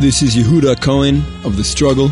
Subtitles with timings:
[0.00, 2.10] This is Yehuda Cohen of The Struggle.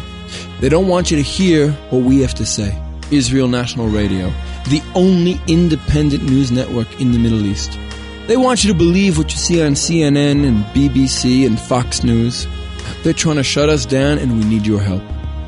[0.60, 2.78] They don't want you to hear what we have to say.
[3.10, 4.29] Israel National Radio,
[4.68, 7.79] the only independent news network in the Middle East.
[8.27, 12.46] They want you to believe what you see on CNN and BBC and Fox News.
[13.04, 15.03] They're trying to shut us down and we need your help.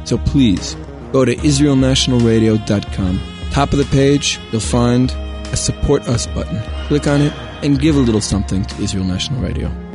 [0.07, 0.79] So please,
[1.13, 3.21] go to israelnationalradio.com.
[3.51, 5.11] Top of the page, you'll find
[5.53, 6.59] a Support Us button.
[6.87, 9.90] Click on it and give a little something to Israel National Radio.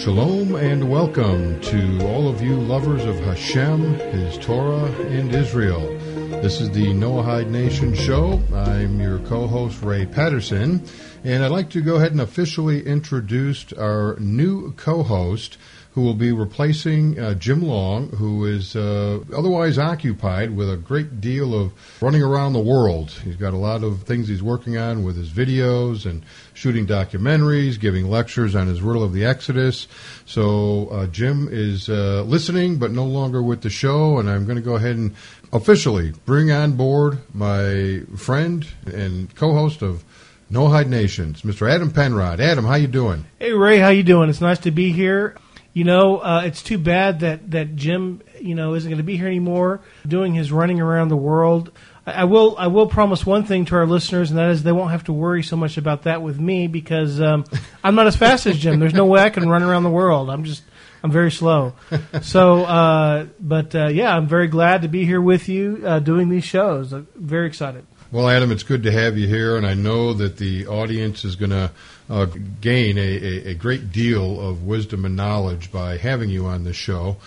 [0.00, 5.94] Shalom and welcome to all of you lovers of Hashem, His Torah, and Israel.
[6.40, 8.42] This is the Noahide Nation show.
[8.54, 10.82] I'm your co-host Ray Patterson,
[11.22, 15.58] and I'd like to go ahead and officially introduce our new co-host
[16.00, 21.20] who will be replacing uh, Jim Long, who is uh, otherwise occupied with a great
[21.20, 23.10] deal of running around the world.
[23.10, 26.22] He's got a lot of things he's working on with his videos and
[26.54, 29.88] shooting documentaries, giving lectures on his riddle of the Exodus.
[30.24, 34.56] So uh, Jim is uh, listening, but no longer with the show, and I'm going
[34.56, 35.14] to go ahead and
[35.52, 40.02] officially bring on board my friend and co-host of
[40.50, 41.70] Noahide Nations, Mr.
[41.70, 42.40] Adam Penrod.
[42.40, 43.26] Adam, how you doing?
[43.38, 44.30] Hey Ray, how you doing?
[44.30, 45.36] It's nice to be here.
[45.72, 49.16] You know, uh, it's too bad that, that Jim, you know, isn't going to be
[49.16, 51.70] here anymore, doing his running around the world.
[52.06, 54.72] I, I will I will promise one thing to our listeners, and that is they
[54.72, 57.44] won't have to worry so much about that with me because um,
[57.84, 58.80] I'm not as fast as Jim.
[58.80, 60.28] There's no way I can run around the world.
[60.28, 60.62] I'm just
[61.02, 61.74] I'm very slow.
[62.22, 66.28] So, uh, but uh, yeah, I'm very glad to be here with you uh, doing
[66.28, 66.92] these shows.
[66.92, 67.86] I'm very excited.
[68.12, 71.36] Well, Adam, it's good to have you here, and I know that the audience is
[71.36, 71.70] going to
[72.08, 72.26] uh,
[72.60, 76.72] gain a, a, a, great deal of wisdom and knowledge by having you on the
[76.72, 77.18] show.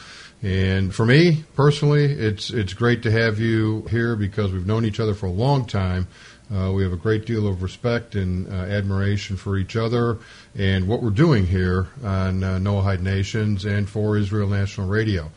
[0.42, 5.00] And for me personally, it's it's great to have you here because we've known each
[5.00, 6.10] other for a long time.
[6.54, 10.18] Uh, we have a great deal of respect and uh, admiration for each other
[10.54, 15.32] and what we're doing here on uh, Noahide Nations and for Israel National Radio.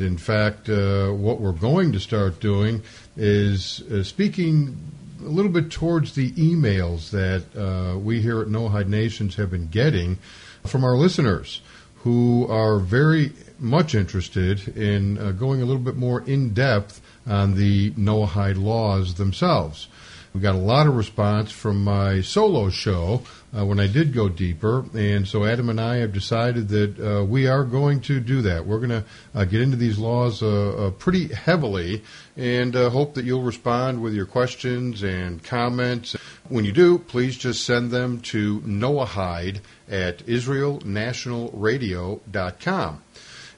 [0.00, 2.82] In fact, uh, what we're going to start doing
[3.16, 4.76] is uh, speaking
[5.20, 9.68] a little bit towards the emails that uh, we here at Noahide Nations have been
[9.68, 10.18] getting
[10.66, 11.60] from our listeners
[11.96, 17.56] who are very much interested in uh, going a little bit more in depth on
[17.56, 19.88] the Noahide laws themselves.
[20.32, 23.22] We got a lot of response from my solo show
[23.56, 27.24] uh, when I did go deeper, and so Adam and I have decided that uh,
[27.24, 28.64] we are going to do that.
[28.66, 32.04] We're going to uh, get into these laws uh, uh, pretty heavily,
[32.36, 36.14] and uh, hope that you'll respond with your questions and comments.
[36.48, 43.02] When you do, please just send them to Noahide at IsraelNationalRadio.com.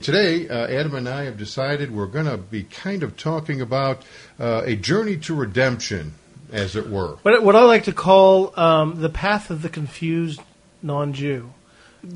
[0.01, 4.05] Today, uh, Adam and I have decided we're going to be kind of talking about
[4.41, 6.15] uh, a journey to redemption
[6.53, 7.17] as it were.
[7.23, 10.41] What, what I like to call um, the path of the confused
[10.83, 11.53] non-Jew.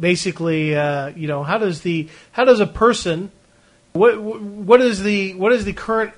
[0.00, 3.30] Basically, uh, you know, how does the how does a person
[3.92, 6.12] what what is the what is the current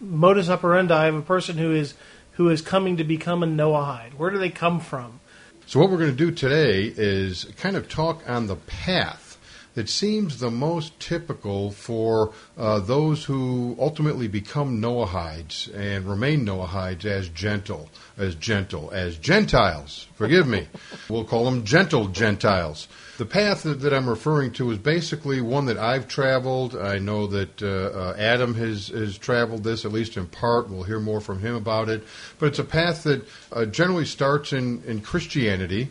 [0.00, 1.94] modus operandi of a person who is
[2.32, 4.14] who is coming to become a Noahide?
[4.14, 5.20] Where do they come from?
[5.66, 9.27] So what we're going to do today is kind of talk on the path
[9.78, 17.04] that seems the most typical for uh, those who ultimately become Noahides and remain Noahides
[17.04, 20.08] as gentle, as gentle, as Gentiles.
[20.16, 20.66] Forgive me.
[21.08, 22.88] we'll call them gentle Gentiles.
[23.18, 26.74] The path that, I'm referring to is basically one that I've traveled.
[26.76, 30.68] I know that uh, uh, Adam has, has traveled this, at least in part.
[30.68, 32.02] We'll hear more from him about it.
[32.40, 35.90] But it's a path that uh, generally starts in, in Christianity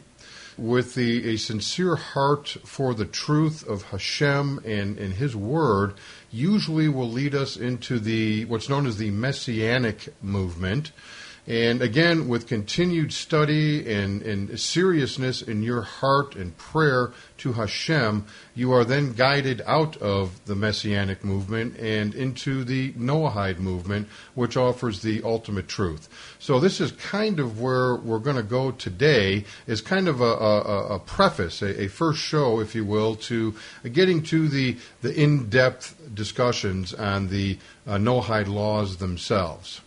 [0.58, 5.94] with the, a sincere heart for the truth of Hashem and, and His Word,
[6.32, 10.92] usually will lead us into the what's known as the Messianic movement.
[11.48, 18.26] And again, with continued study and, and seriousness in your heart and prayer to Hashem,
[18.54, 24.58] you are then guided out of the Messianic movement and into the Noahide movement, which
[24.58, 26.10] offers the ultimate truth.
[26.40, 30.24] So this is kind of where we're going to go today, is kind of a,
[30.24, 33.56] a, a preface, a, a, first show, if you will, to
[33.92, 37.58] getting to the, the in-depth discussions on the
[37.88, 39.82] uh, Noahide laws themselves.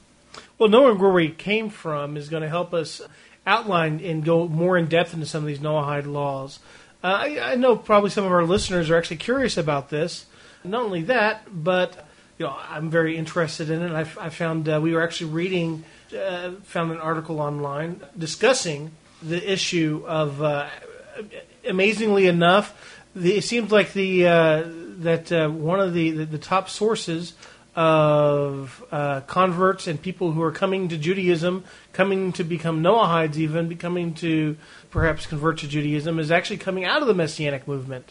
[0.58, 3.00] Well, knowing where we came from is going to help us
[3.46, 6.58] outline and go more in depth into some of these Noahide laws.
[7.03, 10.26] Uh, I, I, know probably some of our listeners are actually curious about this.
[10.62, 12.06] Not only that, but
[12.38, 13.93] you know, I'm very interested in it.
[13.93, 15.85] I, I found uh, we were actually reading,
[16.15, 18.93] uh, found an article online discussing
[19.23, 20.43] the issue of.
[20.43, 20.69] Uh,
[21.67, 24.65] amazingly enough, the, it seems like the uh,
[24.99, 27.35] that uh, one of the, the, the top sources
[27.77, 33.69] of uh, converts and people who are coming to Judaism, coming to become Noahides, even
[33.69, 34.56] becoming to
[34.91, 38.11] perhaps convert to Judaism, is actually coming out of the Messianic movement.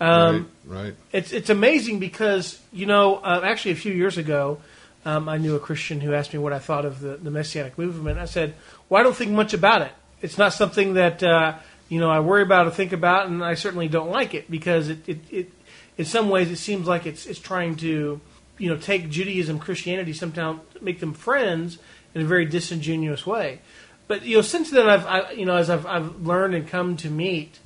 [0.00, 0.94] Um, right, right.
[1.12, 4.58] It's it's amazing because you know uh, actually a few years ago,
[5.06, 7.78] um, I knew a Christian who asked me what I thought of the, the Messianic
[7.78, 8.18] movement.
[8.18, 8.54] I said,
[8.88, 9.92] "Well, I don't think much about it.
[10.20, 11.58] It's not something that uh,
[11.88, 14.88] you know I worry about or think about, and I certainly don't like it because
[14.88, 15.52] it, it, it
[15.96, 18.20] in some ways it seems like it's it's trying to
[18.58, 21.78] you know take Judaism, Christianity, sometimes make them friends
[22.12, 23.60] in a very disingenuous way.
[24.08, 26.96] But you know, since then, I've I, you know as I've I've learned and come
[26.98, 27.60] to meet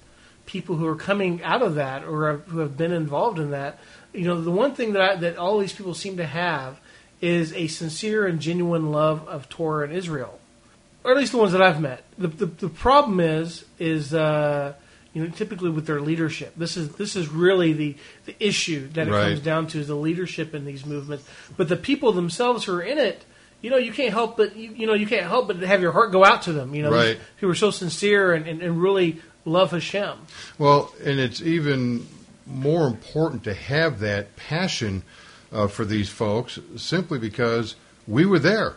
[0.45, 3.79] people who are coming out of that or who have been involved in that.
[4.13, 6.79] You know, the one thing that I, that all these people seem to have
[7.21, 10.39] is a sincere and genuine love of Torah and Israel,
[11.05, 12.03] or at least the ones that I've met.
[12.19, 14.73] The the, the problem is is uh,
[15.13, 16.55] you know typically with their leadership.
[16.57, 17.97] This is this is really the
[18.27, 19.29] the issue that it Right.
[19.29, 21.25] comes down to is the leadership in these movements.
[21.57, 23.25] But the people themselves who are in it.
[23.63, 25.93] You know, you can't help but you, you know you can't help but have your
[25.93, 26.75] heart go out to them.
[26.75, 27.19] You know, Right.
[27.41, 30.17] who are so sincere and, and, and really love Hashem.
[30.57, 32.07] Well, and it's even
[32.47, 35.03] more important to have that passion
[35.53, 37.77] uh, for these folks simply because
[38.07, 38.77] we were there.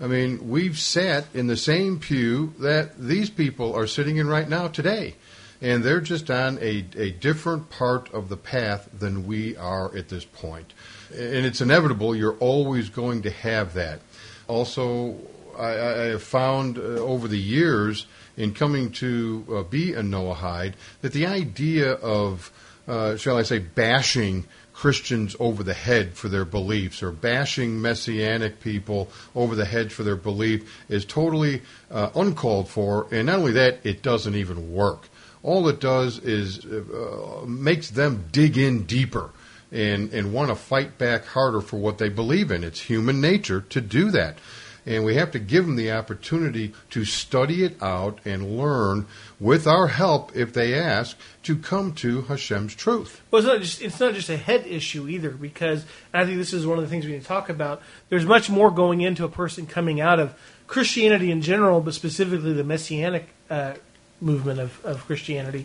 [0.00, 4.48] I mean, we've sat in the same pew that these people are sitting in right
[4.48, 5.14] now today.
[5.60, 10.08] And they're just on a, a different part of the path than we are at
[10.08, 10.72] this point.
[11.10, 14.00] And it's inevitable, you're always going to have that.
[14.48, 15.16] Also,
[15.58, 18.06] I, have found uh, over the years
[18.36, 22.50] in coming to uh, be a Noahide that the idea of,
[22.88, 28.60] uh, shall I say, bashing Christians over the head for their beliefs or bashing Messianic
[28.60, 33.06] people over the head for their belief is totally uh, uncalled for.
[33.12, 35.08] And not only that, it doesn't even work.
[35.42, 39.30] All it does is uh, makes them dig in deeper
[39.70, 42.64] and, and want to fight back harder for what they believe in.
[42.64, 44.38] It's human nature to do that.
[44.86, 49.06] And we have to give them the opportunity to study it out and learn,
[49.40, 53.22] with our help, if they ask, to come to Hashem's truth.
[53.30, 56.52] Well, it's not just it's not just a head issue either, because I think this
[56.52, 57.80] is one of the things we need to talk about.
[58.10, 60.34] There's much more going into a person coming out of
[60.66, 63.74] Christianity in general, but specifically the Messianic uh,
[64.20, 65.64] movement of, of Christianity,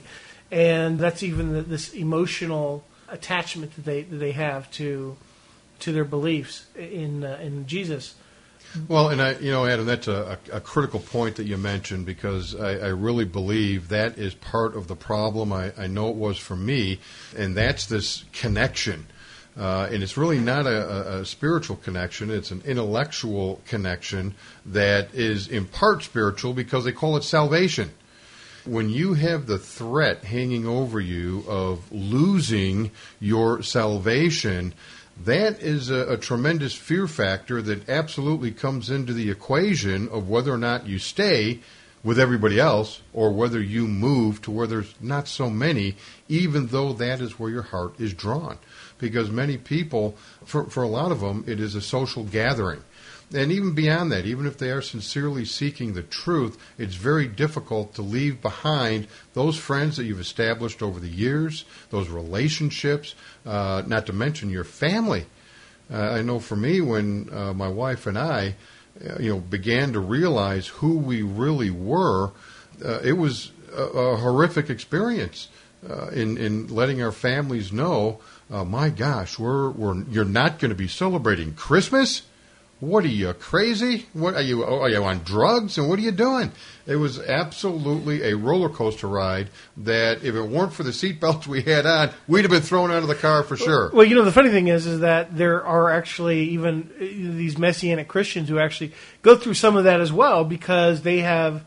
[0.49, 5.17] and that's even the, this emotional attachment that they that they have to
[5.79, 8.15] to their beliefs in uh, in Jesus.
[8.87, 12.55] Well, and I, you know, Adam, that's a, a, critical point that you mentioned because
[12.55, 15.51] I, I really believe that is part of the problem.
[15.51, 16.99] I, I know it was for me,
[17.35, 19.07] and that's this connection.
[19.57, 24.35] Uh, and it's really not a, a spiritual connection, it's an intellectual connection
[24.67, 27.91] that is in part spiritual because they call it salvation.
[28.65, 34.73] When you have the threat hanging over you of losing your salvation,
[35.25, 40.53] that is a, a tremendous fear factor that absolutely comes into the equation of whether
[40.53, 41.59] or not you stay
[42.03, 45.95] with everybody else or whether you move to where there's not so many,
[46.29, 48.57] even though that is where your heart is drawn.
[48.97, 52.81] Because many people, for, for a lot of them, it is a social gathering.
[53.31, 57.93] And even beyond that, even if they are sincerely seeking the truth, it's very difficult
[57.95, 63.13] to leave behind those friends that you've established over the years, those relationships,
[63.49, 65.25] uh, not to mention your family.
[65.91, 68.55] Uh, I know for me, when uh, my wife and I,
[69.03, 72.31] uh, you know, began to realize who we really were,
[72.85, 75.47] uh, it was a, a horrific experience
[75.89, 80.75] uh, in in letting our families know, my gosh, we're we're you're not going to
[80.75, 82.21] be celebrating Christmas.
[82.79, 84.05] What are you crazy?
[84.13, 84.63] What are you?
[84.63, 85.77] oh, Are you on drugs?
[85.77, 86.51] And what are you doing?
[86.87, 89.49] It was absolutely a roller coaster ride.
[89.77, 93.01] That if it weren't for the seatbelts we had on, we'd have been thrown out
[93.01, 93.91] of the car for sure.
[93.93, 97.57] Well, you know, the funny thing is, is that there are actually even uh, these
[97.57, 98.93] messianic Christians who actually
[99.23, 101.65] go through some of that as well because they have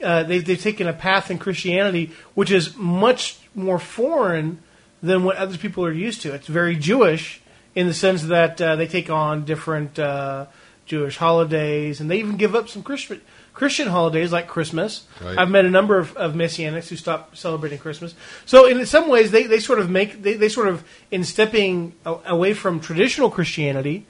[0.00, 4.60] uh, they've, they've taken a path in Christianity which is much more foreign
[5.02, 6.32] than what other people are used to.
[6.32, 7.40] It's very Jewish
[7.74, 10.46] in the sense that uh, they take on different uh,
[10.86, 13.20] Jewish holidays, and they even give up some Christian
[13.54, 15.06] Christian holidays like Christmas.
[15.20, 15.38] Right.
[15.38, 18.14] I've met a number of, of messianics who stopped celebrating Christmas.
[18.46, 21.94] So in some ways, they, they sort of make they, they sort of in stepping
[22.04, 24.06] away from traditional Christianity,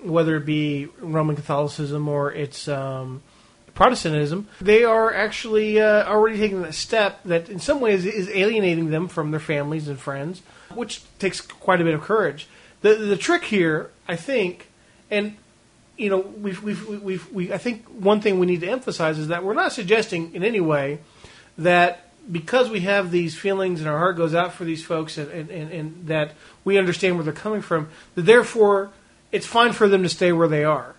[0.00, 3.22] whether it be Roman Catholicism or it's um,
[3.74, 8.90] Protestantism, they are actually uh, already taking that step that in some ways is alienating
[8.90, 10.42] them from their families and friends,
[10.74, 12.46] which takes quite a bit of courage.
[12.84, 14.68] The the trick here, I think,
[15.10, 15.38] and
[15.96, 19.28] you know, we've, we've, we've, we, I think one thing we need to emphasize is
[19.28, 20.98] that we're not suggesting in any way
[21.56, 25.30] that because we have these feelings and our heart goes out for these folks and,
[25.30, 28.90] and, and, and that we understand where they're coming from, that therefore
[29.32, 30.94] it's fine for them to stay where they are.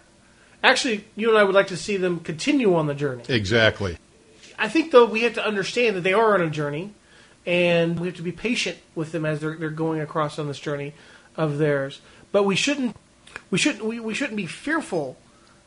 [0.63, 3.23] Actually, you and I would like to see them continue on the journey.
[3.29, 3.99] Exactly.
[4.57, 6.93] I think, though, we have to understand that they are on a journey,
[7.45, 10.57] and we have to be patient with them as they're, they're going across on this
[10.57, 10.93] journey
[11.37, 12.01] of theirs.
[12.31, 12.95] But we shouldn't
[13.51, 15.17] we shouldn't we, we shouldn't be fearful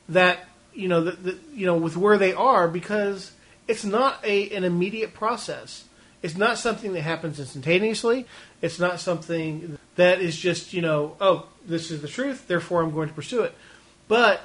[0.08, 0.40] that
[0.74, 3.32] you know that, you know with where they are because
[3.66, 5.84] it's not a an immediate process.
[6.22, 8.26] It's not something that happens instantaneously.
[8.60, 12.92] It's not something that is just you know oh this is the truth therefore I'm
[12.92, 13.54] going to pursue it.
[14.08, 14.40] But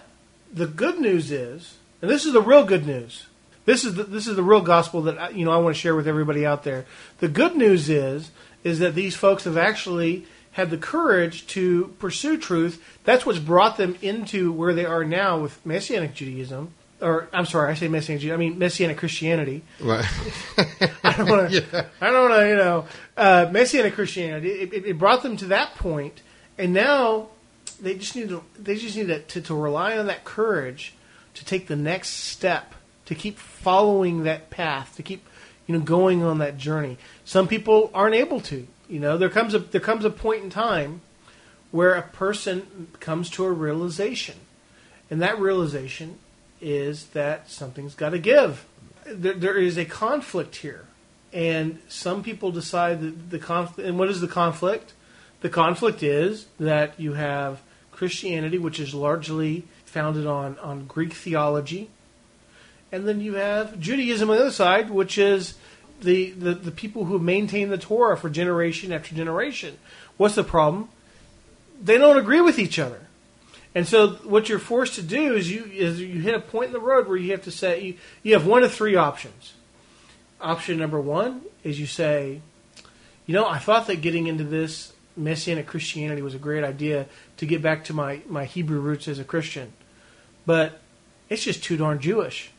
[0.53, 3.25] the good news is, and this is the real good news.
[3.65, 5.95] This is the, this is the real gospel that you know I want to share
[5.95, 6.85] with everybody out there.
[7.19, 8.29] The good news is
[8.63, 12.83] is that these folks have actually had the courage to pursue truth.
[13.03, 16.73] That's what's brought them into where they are now with Messianic Judaism.
[17.01, 18.39] Or I'm sorry, I say Messianic Judaism.
[18.39, 19.63] I mean Messianic Christianity.
[19.79, 20.05] Right.
[21.03, 21.65] I don't want to.
[21.71, 21.85] yeah.
[21.99, 22.47] I don't want to.
[22.47, 22.85] You know,
[23.17, 24.49] uh, Messianic Christianity.
[24.49, 26.21] It, it, it, brought them to that point,
[26.57, 27.29] and now
[27.81, 28.43] they just need to.
[28.57, 30.93] They just need to, to, to rely on that courage
[31.33, 35.27] to take the next step, to keep following that path, to keep
[35.65, 36.97] you know going on that journey.
[37.25, 38.67] Some people aren't able to.
[38.93, 41.01] You know, there comes a there comes a point in time
[41.71, 44.35] where a person comes to a realization,
[45.09, 46.19] and that realization
[46.61, 48.67] is that something's got to give.
[49.07, 50.85] There, there is a conflict here,
[51.33, 53.89] and some people decide that the conflict.
[53.89, 54.93] And what is the conflict?
[55.41, 61.89] The conflict is that you have Christianity, which is largely founded on on Greek theology,
[62.91, 65.55] and then you have Judaism on the other side, which is
[66.03, 69.77] the, the, the people who maintain the Torah for generation after generation.
[70.17, 70.89] What's the problem?
[71.81, 73.01] They don't agree with each other.
[73.75, 76.73] And so what you're forced to do is you is you hit a point in
[76.73, 79.53] the road where you have to say you, you have one of three options.
[80.39, 82.41] Option number one is you say,
[83.25, 87.07] you know, I thought that getting into this Messianic Christianity was a great idea
[87.37, 89.73] to get back to my, my Hebrew roots as a Christian.
[90.45, 90.81] But
[91.29, 92.51] it's just too darn Jewish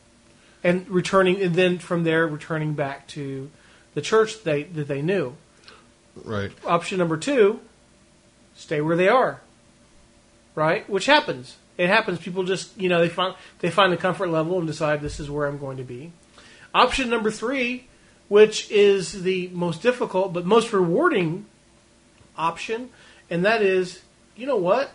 [0.65, 3.51] and returning, and then from there returning back to
[3.93, 5.35] the church they, that they knew.
[6.23, 6.51] Right.
[6.65, 7.59] Option number two,
[8.55, 9.41] stay where they are.
[10.55, 11.57] Right, which happens.
[11.77, 12.19] It happens.
[12.19, 15.29] People just you know they find they find the comfort level and decide this is
[15.29, 16.11] where I'm going to be.
[16.73, 17.87] Option number three,
[18.27, 21.45] which is the most difficult but most rewarding
[22.37, 22.89] option,
[23.29, 24.01] and that is,
[24.35, 24.91] you know what?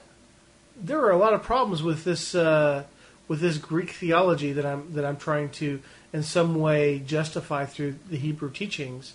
[0.76, 2.84] There are a lot of problems with this uh,
[3.30, 5.80] with this Greek theology that I'm that I'm trying to
[6.12, 9.14] in some way justify through the Hebrew teachings.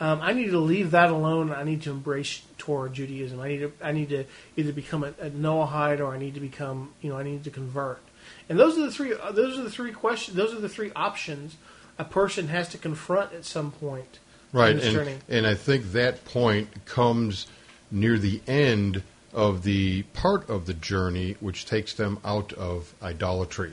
[0.00, 1.52] Um, I need to leave that alone.
[1.52, 3.38] I need to embrace Torah Judaism.
[3.38, 4.24] I need to I need to
[4.56, 7.50] either become a, a Noahide or I need to become you know I need to
[7.50, 8.02] convert.
[8.48, 9.14] And those are the three.
[9.14, 10.36] Uh, those are the three questions.
[10.36, 11.56] Those are the three options
[11.98, 14.18] a person has to confront at some point.
[14.52, 17.46] Right, and, and I think that point comes
[17.92, 23.72] near the end of the part of the journey which takes them out of idolatry.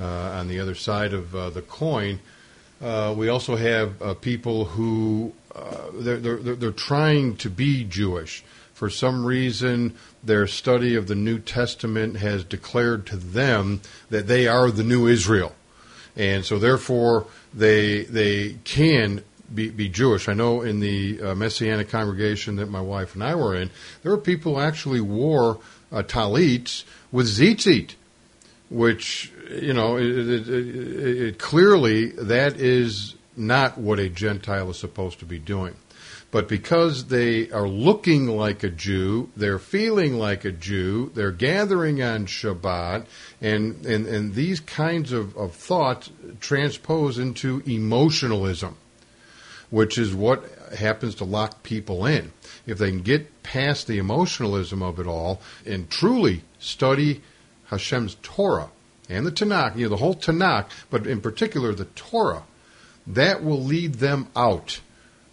[0.00, 2.20] Uh, on the other side of uh, the coin,
[2.80, 8.42] uh, we also have uh, people who uh, they're, they're, they're trying to be Jewish.
[8.72, 9.94] For some reason,
[10.24, 15.06] their study of the New Testament has declared to them that they are the new
[15.06, 15.54] Israel.
[16.16, 19.22] And so, therefore, they, they can
[19.54, 20.28] be, be Jewish.
[20.28, 23.70] I know in the uh, Messianic congregation that my wife and I were in,
[24.02, 25.58] there were people who actually wore
[25.92, 26.02] uh,
[27.12, 27.94] with tzitzit,
[28.68, 35.18] which you know, it, it, it, clearly that is not what a Gentile is supposed
[35.20, 35.74] to be doing.
[36.30, 42.00] But because they are looking like a Jew, they're feeling like a Jew, they're gathering
[42.00, 43.06] on Shabbat,
[43.40, 48.76] and, and, and these kinds of, of thoughts transpose into emotionalism
[49.70, 50.44] which is what
[50.76, 52.32] happens to lock people in.
[52.66, 57.22] If they can get past the emotionalism of it all and truly study
[57.66, 58.70] Hashem's Torah
[59.08, 62.44] and the Tanakh, you know, the whole Tanakh, but in particular the Torah,
[63.06, 64.80] that will lead them out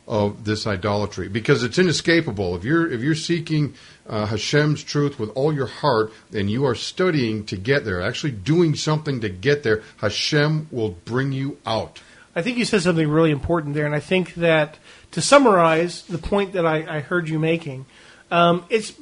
[0.07, 2.55] of this idolatry because it's inescapable.
[2.55, 3.73] If you're if you're seeking
[4.07, 8.31] uh, Hashem's truth with all your heart and you are studying to get there, actually
[8.31, 12.01] doing something to get there, Hashem will bring you out.
[12.37, 14.77] I think you said something really important there, and I think that
[15.13, 17.87] to summarize the point that I, I heard you making,
[18.29, 18.93] um, it's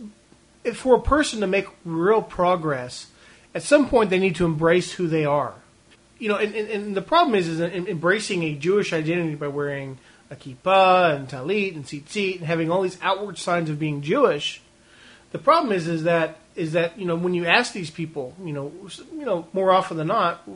[0.74, 3.08] for a person to make real progress.
[3.54, 5.54] At some point, they need to embrace who they are.
[6.18, 9.98] You know, and, and, and the problem is, is embracing a Jewish identity by wearing
[10.32, 14.62] a kippah and talit and tzitzit and having all these outward signs of being Jewish.
[15.34, 18.54] The problem is, is that is that you know when you ask these people, you
[18.54, 18.72] know,
[19.12, 20.48] you know more often than not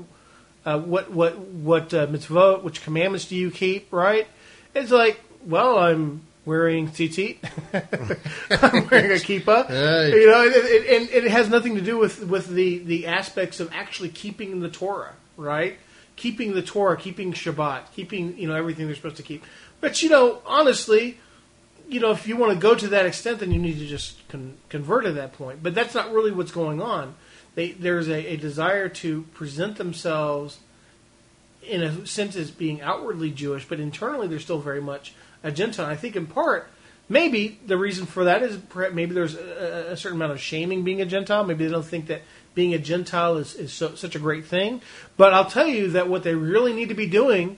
[0.70, 3.92] uh, what what what uh, mitzvot, which commandments do you keep?
[3.92, 4.28] Right?
[4.76, 7.38] It's like, well, I'm wearing tzitzit.
[8.52, 9.68] I'm wearing a kippah.
[9.68, 10.20] Hey.
[10.20, 13.60] You know, and, and, and it has nothing to do with, with the, the aspects
[13.60, 15.78] of actually keeping the Torah, right?
[16.16, 19.44] Keeping the Torah, keeping Shabbat, keeping you know everything they're supposed to keep.
[19.82, 21.18] But you know, honestly,
[21.88, 24.28] you know, if you want to go to that extent, then you need to just
[24.28, 25.64] con- convert at that point.
[25.64, 27.16] But that's not really what's going on.
[27.60, 30.60] They, there's a, a desire to present themselves
[31.62, 35.14] in a sense as being outwardly Jewish, but internally they're still very much
[35.44, 35.86] a Gentile.
[35.86, 36.70] I think in part,
[37.10, 40.86] maybe the reason for that is perhaps maybe there's a, a certain amount of shaming
[40.86, 41.44] being a Gentile.
[41.44, 42.22] Maybe they don't think that
[42.56, 44.82] being a Gentile is, is so, such a great thing.
[45.18, 47.58] But I'll tell you that what they really need to be doing,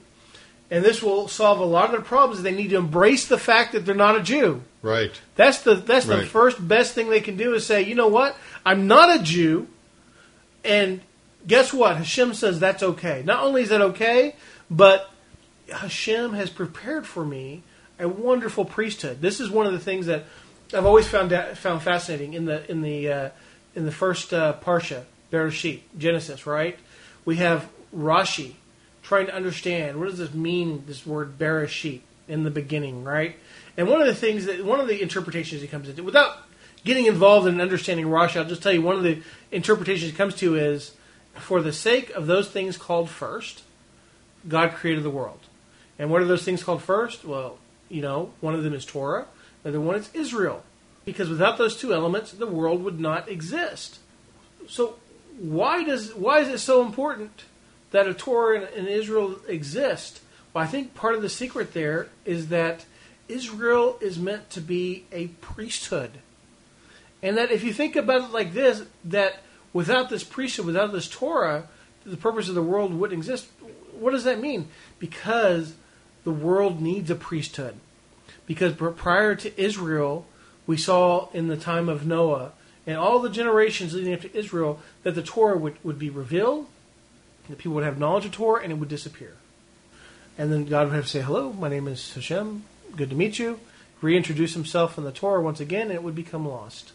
[0.68, 3.38] and this will solve a lot of their problems, is they need to embrace the
[3.38, 4.62] fact that they're not a Jew.
[4.82, 5.12] Right.
[5.36, 8.36] That's the that's the first best thing they can do is say, you know what,
[8.66, 9.68] I'm not a Jew,
[10.64, 11.00] and
[11.46, 11.96] guess what?
[11.96, 13.22] Hashem says that's okay.
[13.24, 14.36] Not only is that okay,
[14.70, 15.10] but
[15.70, 17.62] Hashem has prepared for me
[17.98, 19.20] a wonderful priesthood.
[19.20, 20.24] This is one of the things that
[20.74, 23.30] I've always found found fascinating in the in the uh,
[23.74, 26.46] in the first uh, parsha, Bereshit, Genesis.
[26.46, 26.78] Right?
[27.24, 28.54] We have Rashi
[29.02, 30.84] trying to understand what does this mean.
[30.86, 33.36] This word Bereshit in the beginning, right?
[33.76, 36.38] And one of the things that one of the interpretations he comes into, without
[36.84, 39.22] getting involved in understanding Rashi, I'll just tell you one of the
[39.52, 40.92] interpretations it comes to is,
[41.34, 43.62] for the sake of those things called first,
[44.48, 45.40] God created the world.
[45.98, 47.24] And what are those things called first?
[47.24, 49.26] Well, you know, one of them is Torah,
[49.62, 50.64] the other one is Israel.
[51.04, 53.98] Because without those two elements, the world would not exist.
[54.68, 54.96] So
[55.38, 57.44] why does why is it so important
[57.90, 60.20] that a Torah and Israel exist?
[60.52, 62.84] Well, I think part of the secret there is that
[63.28, 66.12] Israel is meant to be a priesthood.
[67.22, 69.40] And that if you think about it like this, that
[69.72, 71.68] without this priesthood, without this Torah,
[72.04, 73.48] the purpose of the world wouldn't exist.
[73.98, 74.68] What does that mean?
[74.98, 75.74] Because
[76.24, 77.76] the world needs a priesthood.
[78.46, 80.26] Because prior to Israel,
[80.66, 82.52] we saw in the time of Noah
[82.86, 86.66] and all the generations leading up to Israel that the Torah would, would be revealed,
[87.48, 89.34] that people would have knowledge of Torah, and it would disappear.
[90.36, 92.64] And then God would have to say, Hello, my name is Hashem,
[92.96, 93.60] good to meet you.
[94.00, 96.92] Reintroduce himself in the Torah once again, and it would become lost.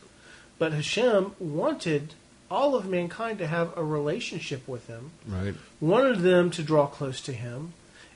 [0.60, 2.14] But Hashem wanted
[2.50, 5.54] all of mankind to have a relationship with him, Right.
[5.82, 7.74] wanted them to draw close to him,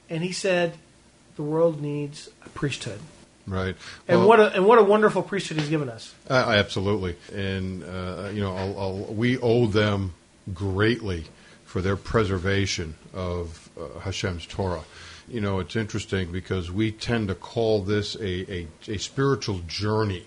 [0.10, 0.75] and he said,
[1.36, 2.99] The world needs a priesthood.
[3.47, 3.75] Right.
[4.08, 6.13] And Well- what a and what a wonderful priesthood he's given us.
[6.30, 10.13] Uh, absolutely, and uh, you know, I'll, I'll, we owe them
[10.54, 11.25] greatly
[11.65, 14.84] for their preservation of uh, Hashem's Torah.
[15.27, 20.25] You know, it's interesting because we tend to call this a, a, a spiritual journey,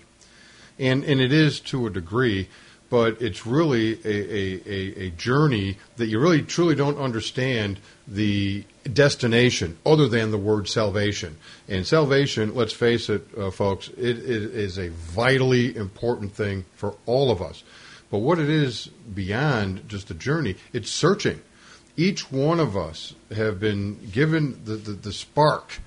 [0.79, 2.47] and and it is to a degree,
[2.89, 8.63] but it's really a, a, a, a journey that you really truly don't understand the
[8.93, 11.37] destination other than the word salvation.
[11.67, 16.95] And salvation, let's face it, uh, folks, it, it is a vitally important thing for
[17.05, 17.63] all of us.
[18.11, 21.41] But what it is beyond just a journey, it's searching.
[21.97, 25.79] Each one of us have been given the, the, the spark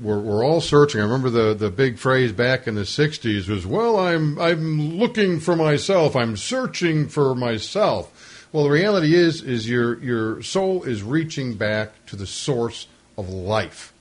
[0.00, 1.00] we're, we're all searching.
[1.00, 5.40] I remember the, the big phrase back in the '60s was, "Well, I'm I'm looking
[5.40, 6.16] for myself.
[6.16, 12.06] I'm searching for myself." Well, the reality is, is your your soul is reaching back
[12.06, 13.92] to the source of life.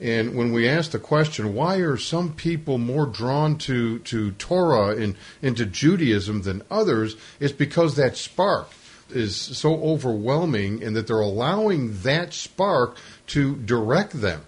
[0.00, 4.96] And when we ask the question, why are some people more drawn to, to Torah
[4.96, 8.68] and into Judaism than others, it's because that spark
[9.10, 12.96] is so overwhelming and that they're allowing that spark
[13.28, 14.42] to direct them.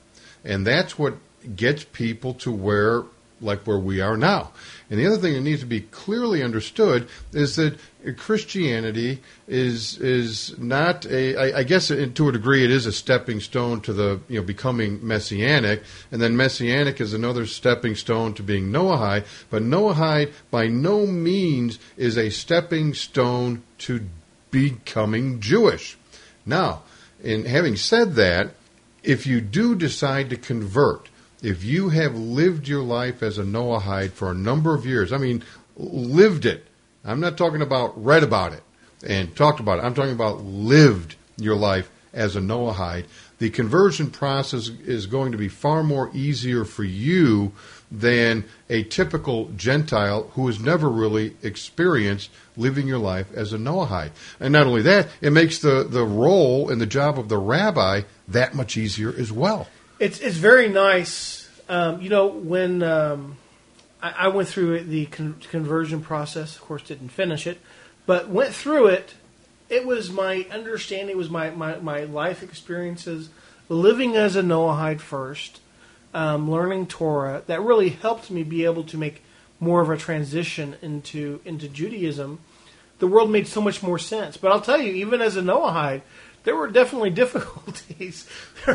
[0.44, 1.14] And that's what
[1.56, 3.02] gets people to where,
[3.40, 4.52] like where we are now.
[4.90, 7.78] And the other thing that needs to be clearly understood is that
[8.16, 11.36] Christianity is is not a.
[11.36, 14.46] I, I guess to a degree it is a stepping stone to the you know
[14.46, 19.24] becoming messianic, and then messianic is another stepping stone to being Noahide.
[19.50, 24.02] But Noahide by no means is a stepping stone to
[24.50, 25.96] becoming Jewish.
[26.44, 26.82] Now,
[27.22, 28.50] in having said that,
[29.04, 31.08] if you do decide to convert,
[31.42, 35.18] if you have lived your life as a Noahide for a number of years, I
[35.18, 35.44] mean,
[35.76, 36.66] lived it.
[37.04, 38.62] I'm not talking about read about it
[39.06, 39.84] and talked about it.
[39.84, 43.04] I'm talking about lived your life as a Noahide.
[43.38, 47.52] The conversion process is going to be far more easier for you
[48.00, 54.10] than a typical Gentile who has never really experienced living your life as a Noahide.
[54.40, 58.02] And not only that, it makes the, the role and the job of the rabbi
[58.28, 59.68] that much easier as well.
[60.00, 61.48] It's it's very nice.
[61.68, 63.36] Um, you know, when um,
[64.02, 67.58] I, I went through the con- conversion process, of course, didn't finish it,
[68.06, 69.14] but went through it.
[69.70, 73.30] It was my understanding, it was my, my, my life experiences
[73.70, 75.60] living as a Noahide first,
[76.14, 79.22] um, learning Torah that really helped me be able to make
[79.60, 82.38] more of a transition into into Judaism,
[82.98, 84.36] the world made so much more sense.
[84.36, 86.02] But I'll tell you, even as a Noahide,
[86.44, 88.28] there were definitely difficulties.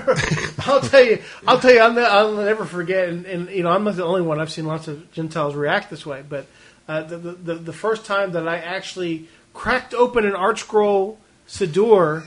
[0.60, 3.10] I'll tell you, I'll tell you, I'll, I'll never forget.
[3.10, 4.39] And, and, you know, I'm not the only one.
[4.39, 6.23] I've seen lots of Gentiles react this way.
[6.28, 6.45] But
[6.88, 12.25] uh, the, the the first time that I actually cracked open an ArtScroll Siddur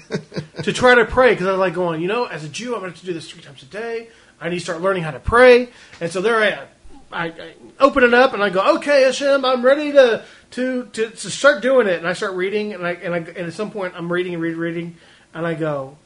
[0.62, 2.80] to try to pray because I was like going, you know, as a Jew, I'm
[2.80, 4.08] going to have to do this three times a day.
[4.42, 5.68] I need to start learning how to pray.
[6.00, 6.66] And so there I am.
[7.12, 11.10] I, I open it up and I go, okay, Hashem, I'm ready to, to, to,
[11.10, 11.98] to start doing it.
[11.98, 14.42] And I start reading, and I, and I and at some point I'm reading and
[14.42, 14.96] reading, reading,
[15.34, 15.96] and I go,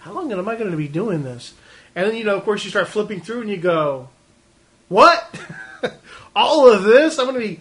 [0.00, 1.54] how long am I going to be doing this?
[1.94, 4.08] And then you know, of course, you start flipping through and you go,
[4.88, 5.40] what?
[6.36, 7.18] all of this?
[7.18, 7.60] I'm going to be,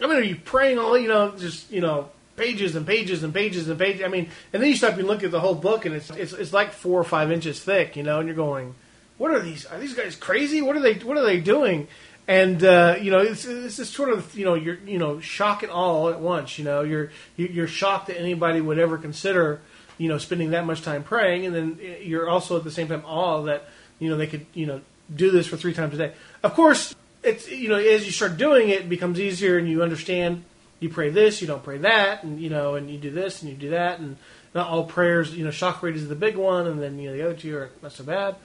[0.00, 3.32] I'm going to be praying all, you know, just you know, pages and pages and
[3.34, 4.02] pages and pages.
[4.02, 6.32] I mean, and then you stop and look at the whole book, and it's it's,
[6.32, 8.74] it's like four or five inches thick, you know, and you're going,
[9.18, 9.64] what are these?
[9.66, 10.62] Are these guys crazy?
[10.62, 10.94] What are they?
[10.94, 11.88] What are they doing?
[12.28, 15.62] And uh, you know, it's, it's just sort of you know you're you know shock
[15.62, 16.58] and all at once.
[16.58, 19.60] You know, you're you're shocked that anybody would ever consider
[19.98, 23.02] you know spending that much time praying, and then you're also at the same time
[23.06, 24.80] awe that you know they could you know
[25.14, 26.12] do this for three times a day.
[26.42, 29.82] Of course, it's you know as you start doing it, it becomes easier, and you
[29.82, 30.44] understand.
[30.78, 33.50] You pray this, you don't pray that, and you know, and you do this and
[33.50, 34.18] you do that, and
[34.54, 35.34] not all prayers.
[35.34, 37.70] You know, Shacharit is the big one, and then you know the other two are
[37.82, 38.36] not so bad.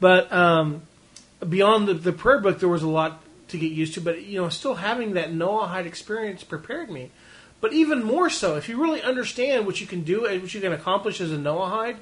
[0.00, 0.82] But um,
[1.46, 4.00] beyond the, the prayer book, there was a lot to get used to.
[4.00, 7.10] But you know, still having that Noahide experience prepared me.
[7.60, 10.60] But even more so, if you really understand what you can do and what you
[10.60, 11.96] can accomplish as a Noahide,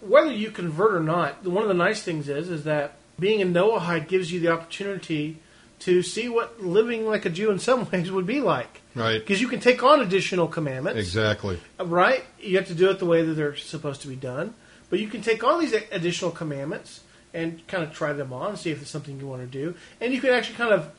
[0.00, 3.46] whether you convert or not, one of the nice things is is that being a
[3.46, 5.38] Noahide gives you the opportunity
[5.80, 8.82] to see what living like a Jew in some ways would be like.
[8.94, 9.18] Right.
[9.18, 10.98] Because you can take on additional commandments.
[10.98, 11.58] Exactly.
[11.78, 12.24] Right?
[12.40, 14.54] You have to do it the way that they're supposed to be done.
[14.90, 17.00] But you can take on these additional commandments
[17.32, 19.74] and kind of try them on, see if it's something you want to do.
[20.00, 20.90] And you can actually kind of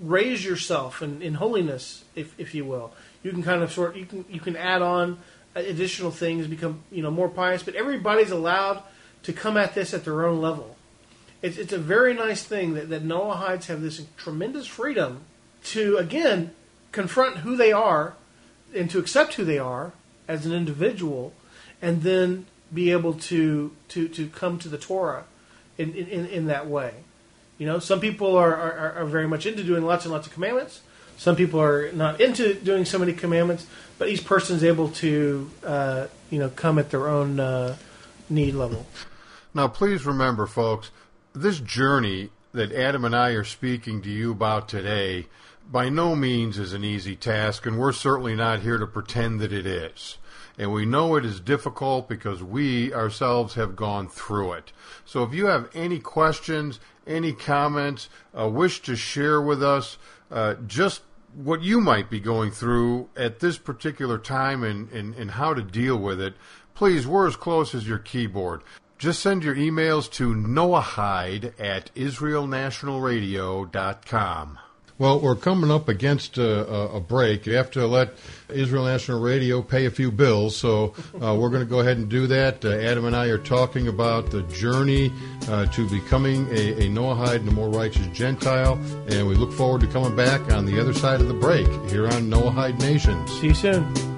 [0.00, 2.92] raise yourself in, in holiness, if, if you will.
[3.22, 5.18] You can kind of sort you can you can add on
[5.54, 7.62] additional things, become you know more pious.
[7.62, 8.82] But everybody's allowed
[9.24, 10.76] to come at this at their own level.
[11.42, 15.22] It's it's a very nice thing that that Noahides have this tremendous freedom
[15.64, 16.52] to again
[16.92, 18.14] confront who they are
[18.74, 19.92] and to accept who they are
[20.28, 21.32] as an individual,
[21.82, 25.24] and then be able to to to come to the Torah
[25.78, 26.92] in, in, in that way.
[27.58, 30.32] You know, some people are, are, are very much into doing lots and lots of
[30.32, 30.80] commandments.
[31.16, 33.66] Some people are not into doing so many commandments,
[33.98, 37.76] but each person is able to, uh, you know, come at their own uh,
[38.28, 38.86] need level.
[39.54, 40.90] Now, please remember, folks,
[41.34, 45.26] this journey that Adam and I are speaking to you about today
[45.70, 49.52] by no means is an easy task, and we're certainly not here to pretend that
[49.52, 50.18] it is.
[50.58, 54.72] And we know it is difficult because we ourselves have gone through it.
[55.04, 59.98] So if you have any questions, any comments, uh, wish to share with us,
[60.30, 61.02] uh, just
[61.34, 65.62] what you might be going through at this particular time and, and, and how to
[65.62, 66.34] deal with it,
[66.74, 68.62] please, we're as close as your keyboard.
[68.98, 74.58] Just send your emails to noahide at israelnationalradio.com.
[74.98, 77.44] Well, we're coming up against a, a, break.
[77.44, 78.14] You have to let
[78.48, 82.08] Israel National Radio pay a few bills, so uh, we're going to go ahead and
[82.08, 82.64] do that.
[82.64, 85.12] Uh, Adam and I are talking about the journey
[85.48, 89.82] uh, to becoming a, a Noahide and a more righteous Gentile, and we look forward
[89.82, 93.30] to coming back on the other side of the break here on Noahide Nations.
[93.38, 94.15] See you soon.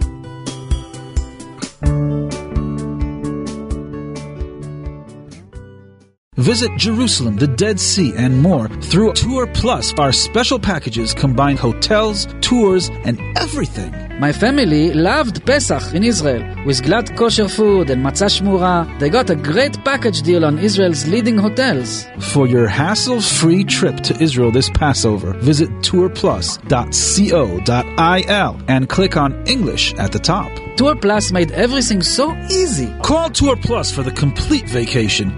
[6.38, 9.92] Visit Jerusalem, the Dead Sea, and more through Tour Plus.
[9.94, 13.92] Our special packages combine hotels, tours, and everything.
[14.20, 18.86] My family loved Pesach in Israel with glatt kosher food and matzah shmura.
[19.00, 22.06] They got a great package deal on Israel's leading hotels.
[22.20, 30.12] For your hassle-free trip to Israel this Passover, visit tourplus.co.il and click on English at
[30.12, 30.52] the top.
[30.76, 32.94] Tour Plus made everything so easy.
[33.02, 35.32] Call Tour Plus for the complete vacation.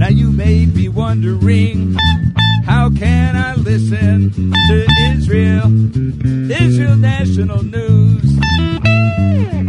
[0.00, 1.94] Now you may be wondering,
[2.64, 5.66] how can I listen to Israel,
[6.50, 8.24] Israel National News?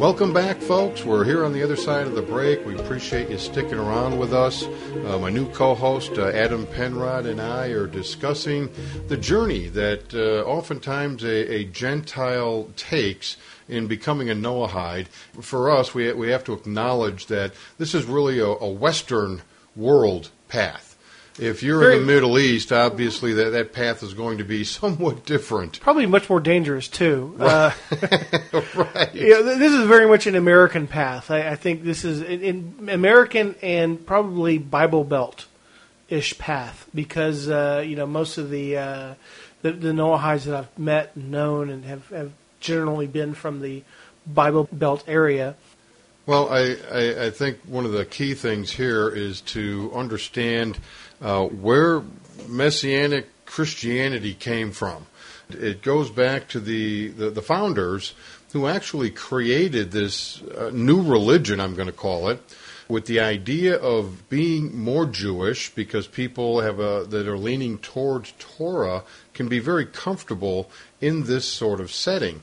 [0.06, 1.04] Welcome back, folks.
[1.04, 2.63] We're here on the other side of the break.
[2.63, 4.63] We appreciate you sticking around with us.
[4.63, 8.70] Uh, my new co host, uh, Adam Penrod, and I are discussing
[9.08, 13.38] the journey that uh, oftentimes a, a Gentile takes
[13.68, 15.08] in becoming a Noahide.
[15.41, 19.41] For us, we, we have to acknowledge that this is really a, a Western
[19.76, 20.85] world path.
[21.38, 24.63] If you're Very- in the Middle East, obviously that, that path is going to be
[24.63, 25.80] somewhat different.
[25.80, 27.36] Probably much more dangerous too.
[27.39, 27.71] Uh,
[28.76, 29.10] right.
[29.13, 31.32] Yeah, th- this is very much an American path.
[31.32, 32.43] I, I think this is an,
[32.80, 35.45] an American and probably Bible Belt
[36.08, 39.13] ish path because uh, you know most of the uh,
[39.62, 43.84] the, the Noahides that I've met and known and have, have generally been from the
[44.28, 45.56] Bible Belt area.
[46.28, 50.80] Well, I, I, I think one of the key things here is to understand
[51.26, 52.04] uh, where
[52.48, 55.08] Messianic Christianity came from.
[55.50, 58.14] It goes back to the, the, the founders
[58.54, 62.40] who actually created this uh, new religion, I'm going to call it,
[62.88, 68.34] with the idea of being more Jewish because people have a, that are leaning towards
[68.38, 69.04] Torah
[69.36, 72.41] can be very comfortable in this sort of setting.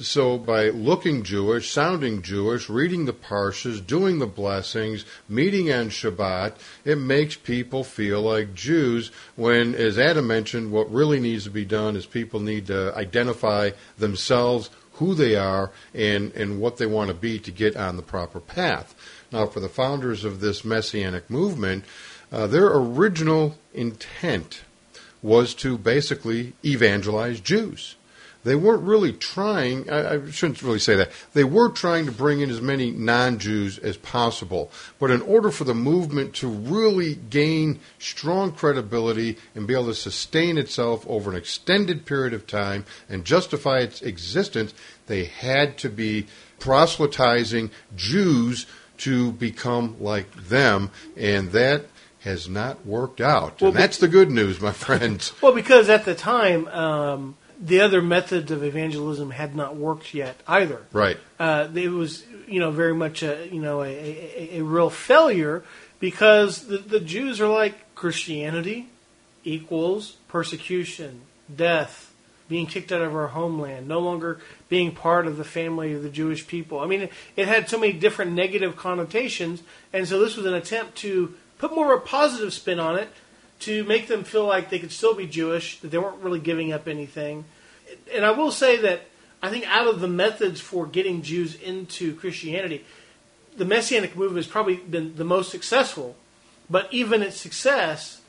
[0.00, 6.54] So, by looking Jewish, sounding Jewish, reading the Parshas, doing the blessings, meeting on Shabbat,
[6.84, 9.10] it makes people feel like Jews.
[9.36, 13.70] When, as Adam mentioned, what really needs to be done is people need to identify
[13.98, 18.02] themselves, who they are, and, and what they want to be to get on the
[18.02, 18.94] proper path.
[19.32, 21.84] Now, for the founders of this Messianic movement,
[22.30, 24.62] uh, their original intent
[25.22, 27.96] was to basically evangelize Jews.
[28.44, 32.40] They weren't really trying, I, I shouldn't really say that, they were trying to bring
[32.40, 34.70] in as many non Jews as possible.
[34.98, 39.94] But in order for the movement to really gain strong credibility and be able to
[39.94, 44.74] sustain itself over an extended period of time and justify its existence,
[45.06, 46.26] they had to be
[46.58, 48.66] proselytizing Jews
[48.98, 50.90] to become like them.
[51.16, 51.86] And that
[52.24, 53.60] has not worked out.
[53.60, 55.32] Well, and that's the good news, my friends.
[55.42, 60.36] Well, because at the time, um, the other methods of evangelism had not worked yet
[60.46, 60.82] either.
[60.92, 61.18] Right.
[61.38, 65.64] uh, it was you know very much a you know a, a, a real failure
[66.00, 68.88] because the, the Jews are like Christianity
[69.44, 71.20] equals persecution,
[71.54, 72.12] death,
[72.48, 76.10] being kicked out of our homeland, no longer being part of the family of the
[76.10, 76.80] Jewish people.
[76.80, 80.54] I mean, it, it had so many different negative connotations, and so this was an
[80.54, 83.08] attempt to put more of a positive spin on it
[83.60, 86.72] to make them feel like they could still be Jewish, that they weren't really giving
[86.72, 87.44] up anything.
[88.12, 89.02] And I will say that
[89.40, 92.84] I think out of the methods for getting Jews into Christianity,
[93.56, 96.16] the Messianic movement has probably been the most successful.
[96.68, 98.20] But even its success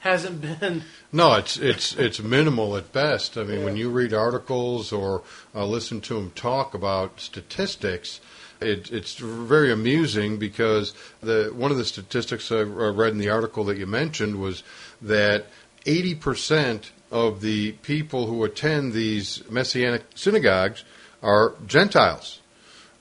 [0.00, 0.82] hasn't been.
[1.10, 3.38] No, it's it's it's minimal at best.
[3.38, 5.22] I mean, when you read articles or
[5.54, 8.20] uh, listen to them talk about statistics,
[8.60, 13.64] it, it's very amusing because the one of the statistics I read in the article
[13.64, 14.62] that you mentioned was
[15.02, 15.46] that
[15.86, 20.84] eighty percent of the people who attend these messianic synagogues
[21.22, 22.40] are Gentiles,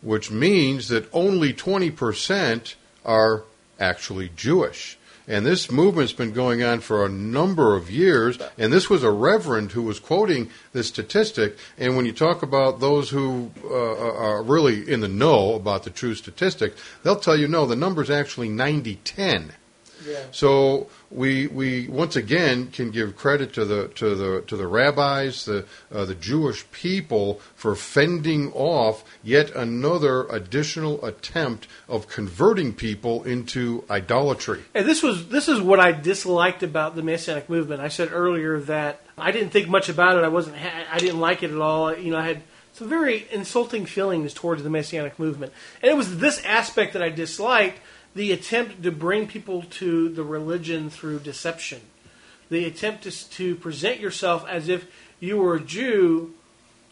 [0.02, 3.44] which means that only twenty percent are
[3.80, 4.98] actually Jewish.
[5.28, 8.38] And this movement's been going on for a number of years.
[8.58, 11.58] And this was a reverend who was quoting this statistic.
[11.78, 15.90] And when you talk about those who uh, are really in the know about the
[15.90, 19.54] true statistic, they'll tell you no, the number's actually 90 10.
[20.06, 20.24] Yeah.
[20.32, 25.46] So we we once again can give credit to the to the to the rabbis,
[25.46, 33.24] the uh, the Jewish people for fending off yet another additional attempt of converting people
[33.24, 34.64] into idolatry.
[34.74, 37.82] And this was this is what I disliked about the Messianic movement.
[37.82, 40.24] I said earlier that I didn't think much about it.
[40.24, 41.96] I wasn't I didn't like it at all.
[41.96, 42.42] You know, I had
[42.74, 47.10] some very insulting feelings towards the Messianic movement, and it was this aspect that I
[47.10, 47.80] disliked:
[48.16, 51.82] the attempt to bring people to the religion through deception,
[52.50, 54.86] the attempt to, to present yourself as if
[55.20, 56.34] you were a Jew,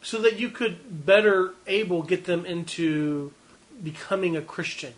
[0.01, 3.31] so that you could better able get them into
[3.83, 4.93] becoming a Christian.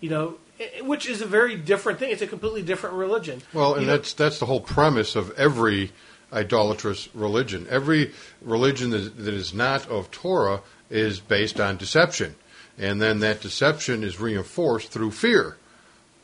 [0.00, 2.10] You know, eh, eh, which is a very different thing.
[2.10, 3.42] It's a completely different religion.
[3.52, 5.92] Well, and You know- that's that's the whole premise of every
[6.32, 7.66] idolatrous religion.
[7.70, 10.60] Every religion that, that is not of Torah
[10.90, 12.34] is based on deception,
[12.78, 15.56] and then that deception is reinforced through fear.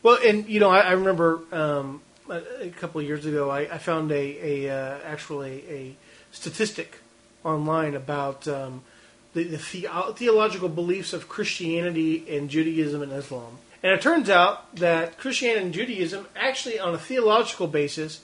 [0.03, 3.61] Well, and you know, I, I remember um, a, a couple of years ago, I,
[3.61, 5.97] I found a, a uh, actually a
[6.33, 6.99] statistic
[7.45, 8.83] online about um,
[9.35, 13.59] the, the, the theological beliefs of Christianity and Judaism and Islam.
[13.83, 18.21] And it turns out that Christianity and Judaism, actually, on a theological basis,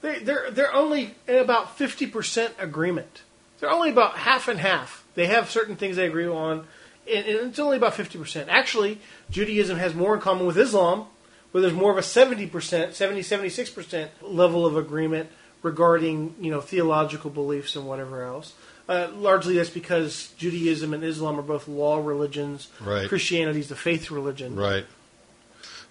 [0.00, 3.22] they, they're they're only about fifty percent agreement.
[3.58, 5.04] They're only about half and half.
[5.14, 6.66] They have certain things they agree on,
[7.12, 8.46] and, and it's only about 50%.
[8.48, 11.06] Actually, Judaism has more in common with Islam,
[11.52, 15.30] where there's more of a 70%, 70, 76% level of agreement
[15.62, 18.54] regarding, you know, theological beliefs and whatever else.
[18.88, 22.68] Uh, largely that's because Judaism and Islam are both law religions.
[22.80, 23.08] Right.
[23.08, 24.56] Christianity is the faith religion.
[24.56, 24.86] Right.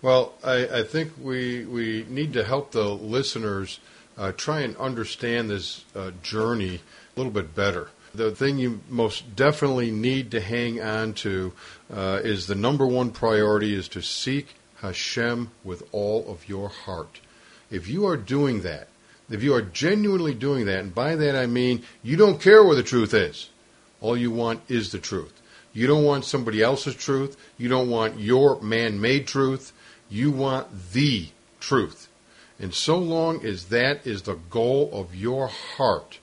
[0.02, 3.80] Well, I, I think we we need to help the listeners
[4.18, 7.90] uh, try and understand this uh, journey a little bit better.
[8.16, 11.54] The thing you most definitely need to hang on to
[11.94, 17.20] uh, is the number one priority is to seek Hashem with all of your heart.
[17.70, 18.88] If you are doing that,
[19.30, 22.76] if you are genuinely doing that, and by that I mean you don't care where
[22.76, 23.50] the truth is,
[24.00, 25.34] all you want is the truth.
[25.74, 27.38] You don't want somebody else's truth.
[27.58, 29.74] You don't want your man made truth.
[30.10, 31.28] You want the
[31.60, 32.08] truth.
[32.60, 36.20] And so long as that is the goal of your heart,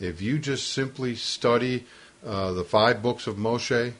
[0.00, 1.84] if you just simply study
[2.26, 3.92] uh, the five books of Moshe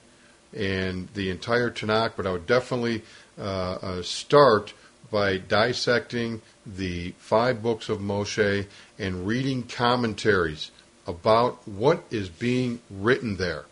[0.53, 3.03] and the entire Tanakh, but I would definitely
[3.39, 4.73] uh, uh, start
[5.11, 8.67] by dissecting the five books of Moshe
[8.99, 10.71] and reading commentaries
[11.07, 13.65] about what is being written there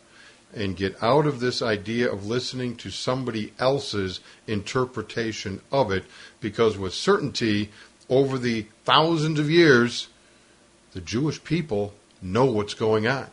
[0.55, 6.05] and get out of this idea of listening to somebody else's interpretation of it
[6.41, 7.71] because with certainty
[8.09, 10.09] over the thousands of years
[10.93, 13.27] the Jewish people know what's going on.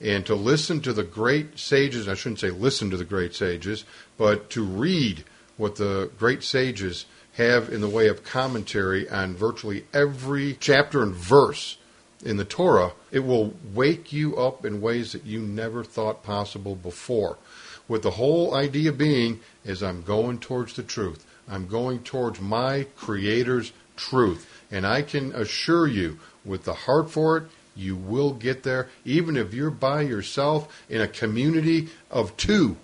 [0.00, 3.84] And to listen to the great sages I shouldn't say listen to the great sages
[4.16, 5.24] but to read
[5.62, 11.14] what the great sages have in the way of commentary on virtually every chapter and
[11.14, 11.78] verse
[12.24, 16.74] in the Torah, it will wake you up in ways that you never thought possible
[16.74, 17.38] before.
[17.86, 21.24] With the whole idea being is I'm going towards the truth.
[21.48, 24.48] I'm going towards my creator's truth.
[24.72, 27.44] And I can assure you, with the heart for it,
[27.76, 28.88] you will get there.
[29.04, 32.76] Even if you're by yourself in a community of two,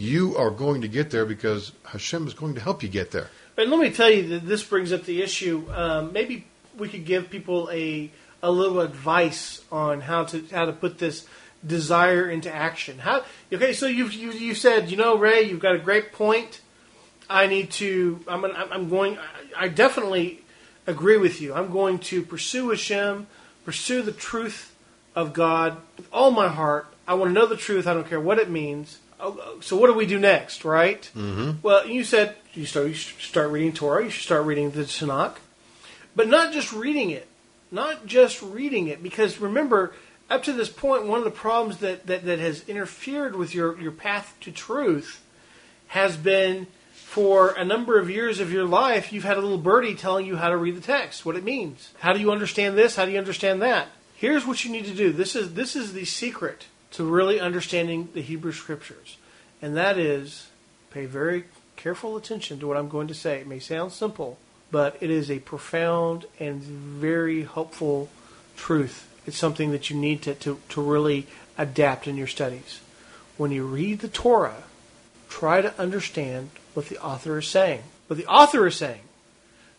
[0.00, 3.28] you are going to get there because Hashem is going to help you get there.
[3.58, 5.66] And let me tell you that this brings up the issue.
[5.70, 6.46] Um, maybe
[6.78, 8.10] we could give people a
[8.42, 11.26] a little advice on how to how to put this
[11.66, 12.98] desire into action.
[12.98, 13.74] How okay?
[13.74, 16.62] So you you you said you know Ray, you've got a great point.
[17.28, 18.20] I need to.
[18.26, 19.18] I'm gonna, I'm going.
[19.54, 20.40] I definitely
[20.86, 21.52] agree with you.
[21.52, 23.26] I'm going to pursue Hashem,
[23.66, 24.74] pursue the truth
[25.14, 26.86] of God with all my heart.
[27.06, 27.86] I want to know the truth.
[27.86, 28.98] I don't care what it means.
[29.20, 31.02] Oh, So what do we do next, right?
[31.16, 31.58] Mm-hmm.
[31.62, 34.04] Well, you said you start you start reading Torah.
[34.04, 35.36] You should start reading the Tanakh,
[36.16, 37.28] but not just reading it,
[37.70, 39.02] not just reading it.
[39.02, 39.92] Because remember,
[40.28, 43.78] up to this point, one of the problems that, that, that has interfered with your,
[43.80, 45.22] your path to truth
[45.88, 49.96] has been for a number of years of your life, you've had a little birdie
[49.96, 51.92] telling you how to read the text, what it means.
[51.98, 52.94] How do you understand this?
[52.94, 53.88] How do you understand that?
[54.14, 55.12] Here's what you need to do.
[55.12, 59.16] This is this is the secret to really understanding the Hebrew scriptures.
[59.62, 60.48] And that is
[60.90, 61.44] pay very
[61.76, 63.40] careful attention to what I'm going to say.
[63.40, 64.38] It may sound simple,
[64.70, 68.08] but it is a profound and very helpful
[68.56, 69.08] truth.
[69.26, 71.26] It's something that you need to, to, to really
[71.56, 72.80] adapt in your studies.
[73.36, 74.64] When you read the Torah,
[75.28, 77.82] try to understand what the author is saying.
[78.06, 79.02] What the author is saying.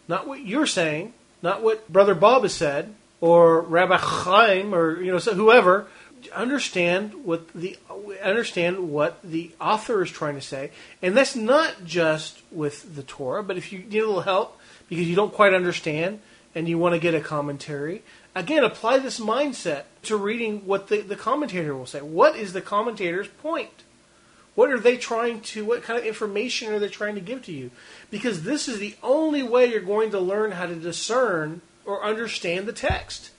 [0.07, 5.11] Not what you're saying, not what Brother Bob has said, or Rabbi Chaim, or you
[5.11, 5.87] know whoever.
[6.33, 7.77] Understand what the
[8.23, 13.43] understand what the author is trying to say, and that's not just with the Torah.
[13.43, 16.19] But if you need a little help because you don't quite understand
[16.53, 18.03] and you want to get a commentary,
[18.35, 22.01] again, apply this mindset to reading what the, the commentator will say.
[22.01, 23.83] What is the commentator's point?
[24.53, 27.53] What are they trying to, what kind of information are they trying to give to
[27.53, 27.71] you?
[28.09, 32.67] Because this is the only way you're going to learn how to discern or understand
[32.67, 33.31] the text.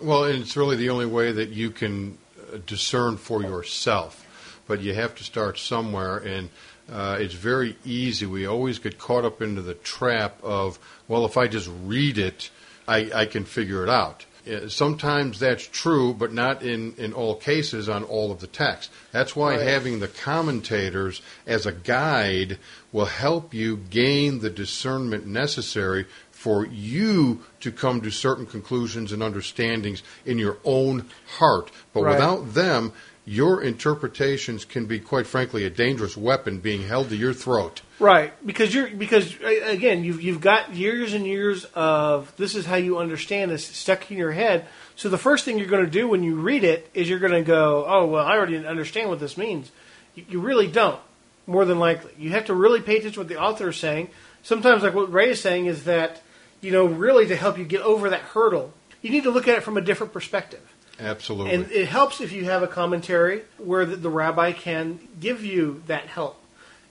[0.00, 2.18] Well, and it's really the only way that you can
[2.52, 4.22] uh, discern for yourself.
[4.66, 6.50] But you have to start somewhere, and
[6.92, 8.26] uh, it's very easy.
[8.26, 10.78] We always get caught up into the trap of,
[11.08, 12.50] well, if I just read it,
[12.88, 14.26] I, I can figure it out.
[14.48, 18.90] Uh, Sometimes that's true, but not in, in all cases on all of the text.
[19.12, 19.66] That's why Right.
[19.66, 22.58] having the commentators as a guide
[22.92, 26.06] will help you gain the discernment necessary
[26.46, 31.04] for you to come to certain conclusions and understandings in your own
[31.38, 31.72] heart.
[31.92, 32.12] But Right.
[32.12, 32.92] without them,
[33.24, 37.80] your interpretations can be, quite frankly, a dangerous weapon being held to your throat.
[37.98, 42.76] Right, because you're because again you've you've got years and years of this is how
[42.76, 44.66] you understand this stuck in your head.
[44.94, 47.32] So the first thing you're going to do when you read it is you're going
[47.32, 49.72] to go, oh well, I already understand what this means.
[50.14, 51.00] You, you really don't.
[51.48, 54.10] More than likely, you have to really pay attention to what the author is saying.
[54.44, 56.22] Sometimes, like what Ray is saying, is that
[56.66, 59.56] you know really to help you get over that hurdle, you need to look at
[59.56, 60.60] it from a different perspective.
[60.98, 61.54] Absolutely.
[61.54, 65.82] And it helps if you have a commentary where the, the rabbi can give you
[65.86, 66.42] that help.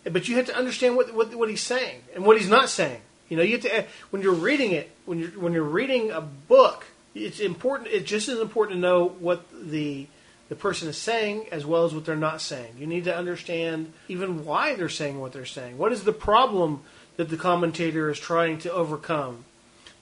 [0.04, 3.02] But you have to understand what, what, what he's saying and what he's not saying.
[3.28, 6.22] You know, you have to when you're reading it, when you're when you're reading a
[6.22, 7.90] book, it's important.
[7.92, 10.08] It's just as important to know what the
[10.48, 12.76] the person is saying as well as what they're not saying.
[12.80, 15.78] You need to understand even why they're saying what they're saying.
[15.78, 16.82] What is the problem
[17.18, 19.46] that the commentator is trying to overcome?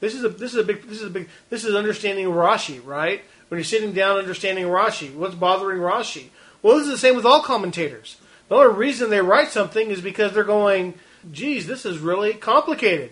[0.03, 2.85] This is a this is a big this is a big this is understanding Rashi,
[2.85, 3.21] right?
[3.47, 6.25] When you're sitting down understanding Rashi, what's bothering Rashi?
[6.61, 8.17] Well, this is the same with all commentators.
[8.49, 10.95] The only reason they write something is because they're going,
[11.31, 13.11] geez, this is really complicated.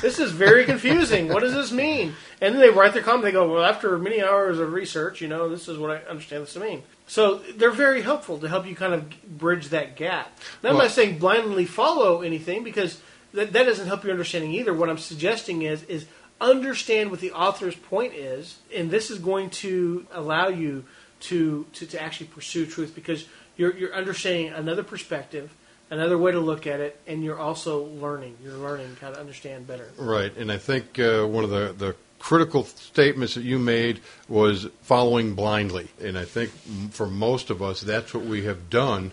[0.00, 1.28] This is very confusing.
[1.28, 2.14] what does this mean?
[2.40, 3.24] And then they write their comment.
[3.24, 6.42] They go, well, after many hours of research, you know, this is what I understand
[6.42, 6.82] this to mean.
[7.06, 10.36] So they're very helpful to help you kind of bridge that gap.
[10.62, 13.00] Now, I'm Well- not saying blindly follow anything because
[13.34, 14.74] that, that doesn't help your understanding either.
[14.74, 16.06] What I'm suggesting is is
[16.42, 20.84] understand what the author's point is, and this is going to allow you
[21.20, 23.26] to to, to actually pursue truth because
[23.56, 25.54] you're you're understanding another perspective,
[25.90, 28.36] another way to look at it, and you're also learning.
[28.42, 29.88] You're learning how to understand better.
[29.96, 34.68] Right, and I think uh, one of the, the critical statements that you made was
[34.82, 35.88] following blindly.
[36.00, 36.50] And I think
[36.90, 39.10] for most of us, that's what we have done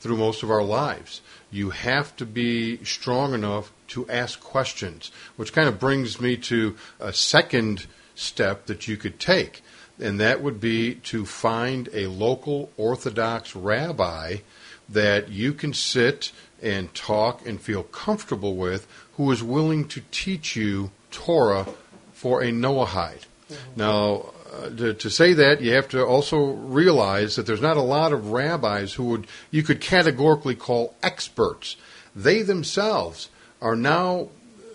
[0.00, 1.20] through most of our lives.
[1.50, 6.76] You have to be strong enough to ask questions, which kind of brings me to
[6.98, 9.62] a second step that you could take,
[10.00, 14.38] and that would be to find a local Orthodox rabbi
[14.88, 16.32] that you can sit
[16.62, 18.86] and talk and feel comfortable with
[19.16, 21.66] who is willing to teach you Torah
[22.12, 23.24] for a Noahide.
[23.48, 23.54] Mm-hmm.
[23.76, 27.82] Now, uh, to, to say that, you have to also realize that there's not a
[27.82, 31.76] lot of rabbis who would you could categorically call experts.
[32.14, 33.28] They themselves
[33.60, 34.28] are now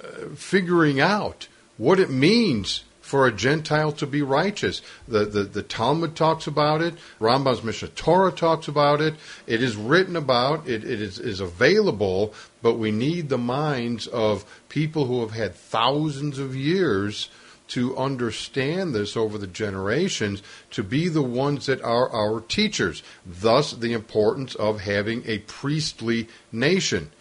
[0.03, 4.81] uh, figuring out what it means for a Gentile to be righteous.
[5.05, 6.93] The, the, the Talmud talks about it.
[7.19, 9.15] Rambam's Mishnah Torah talks about it.
[9.47, 10.67] It is written about.
[10.67, 15.55] It, it is, is available, but we need the minds of people who have had
[15.55, 17.27] thousands of years
[17.71, 23.01] to understand this over the generations to be the ones that are our teachers.
[23.25, 27.11] Thus, the importance of having a priestly nation.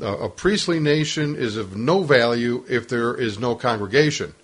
[0.00, 4.34] Uh, a priestly nation is of no value if there is no congregation.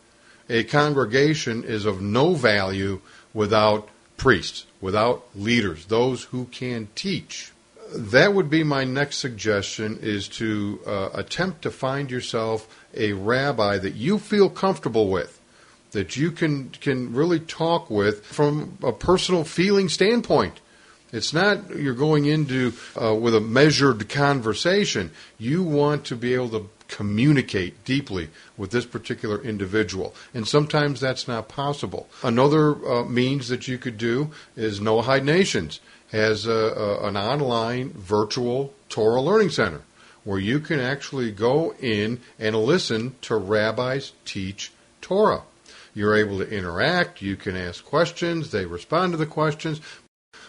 [0.49, 3.01] A congregation is of no value
[3.33, 7.53] without priests, without leaders, those who can teach.
[7.95, 13.79] That would be my next suggestion is to uh, attempt to find yourself a rabbi
[13.79, 15.39] that you feel comfortable with
[15.93, 20.61] that you can can really talk with from a personal feeling standpoint.
[21.13, 25.11] It's not you're going into uh, with a measured conversation.
[25.39, 31.29] You want to be able to communicate deeply with this particular individual, and sometimes that's
[31.29, 32.09] not possible.
[32.23, 35.81] Another uh, means that you could do is Noahide Nations
[36.11, 39.81] has a, a, an online virtual Torah learning center
[40.25, 44.71] where you can actually go in and listen to rabbis teach
[45.01, 45.43] Torah.
[45.95, 49.81] You're able to interact, you can ask questions, they respond to the questions.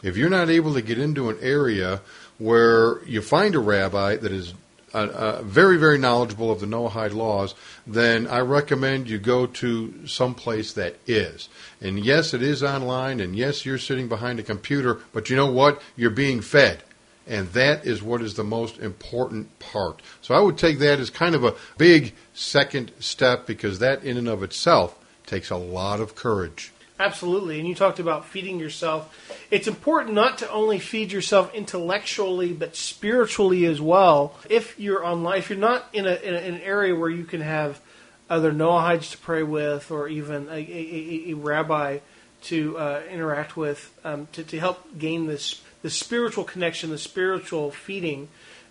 [0.02, 2.02] If you're not able to get into an area
[2.38, 4.54] where you find a rabbi that is
[4.94, 7.56] uh, uh, very, very knowledgeable of the Noahide laws,
[7.88, 11.50] then I recommend you go to some place that is.
[11.82, 15.52] And yes, it is online, and yes, you're sitting behind a computer, but you know
[15.52, 15.82] what?
[15.96, 16.84] You're being fed.
[17.26, 20.02] And that is what is the most important part.
[20.22, 24.18] So I would take that as kind of a big second step because that in
[24.18, 26.72] and of itself takes a lot of courage.
[27.00, 27.60] Absolutely.
[27.60, 29.14] And you talked about feeding yourself.
[29.50, 34.36] It's important not to only feed yourself intellectually, but spiritually as well.
[34.50, 37.82] If you're online, if you're not in, a, in, an area where you can have
[38.30, 42.00] other Noahides to pray with or even a, a, a, a rabbi
[42.44, 47.72] to uh, interact with um, to, to help gain this the spiritual connection, the spiritual
[47.72, 48.30] feeding,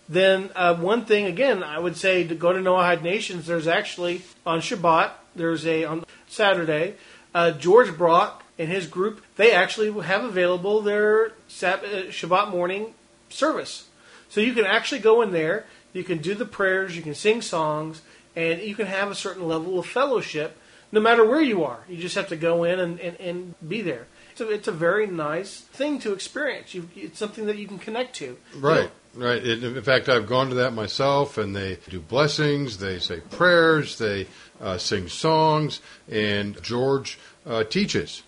[0.09, 3.47] then uh, one thing again I would say to go to Noahide Nations.
[3.47, 5.11] There's actually on Shabbat.
[5.35, 6.95] There's a on Saturday.
[7.33, 12.93] Uh, George Brock and his group they actually have available their uh, Shabbat morning
[13.29, 13.87] service.
[14.29, 15.65] So you can actually go in there.
[15.93, 16.95] You can do the prayers.
[16.95, 18.01] You can sing songs,
[18.35, 20.57] and you can have a certain level of fellowship,
[20.91, 21.79] no matter where you are.
[21.87, 24.07] You just have to go in and, and, and be there.
[24.35, 26.73] So it's a very nice thing to experience.
[26.73, 28.37] You, it's something that you can connect to.
[28.57, 29.43] Right, right.
[29.43, 33.97] In in fact, I've gone to that myself, and they do blessings, they say prayers,
[33.97, 34.27] they
[34.61, 38.23] uh, sing songs, and George uh, teaches.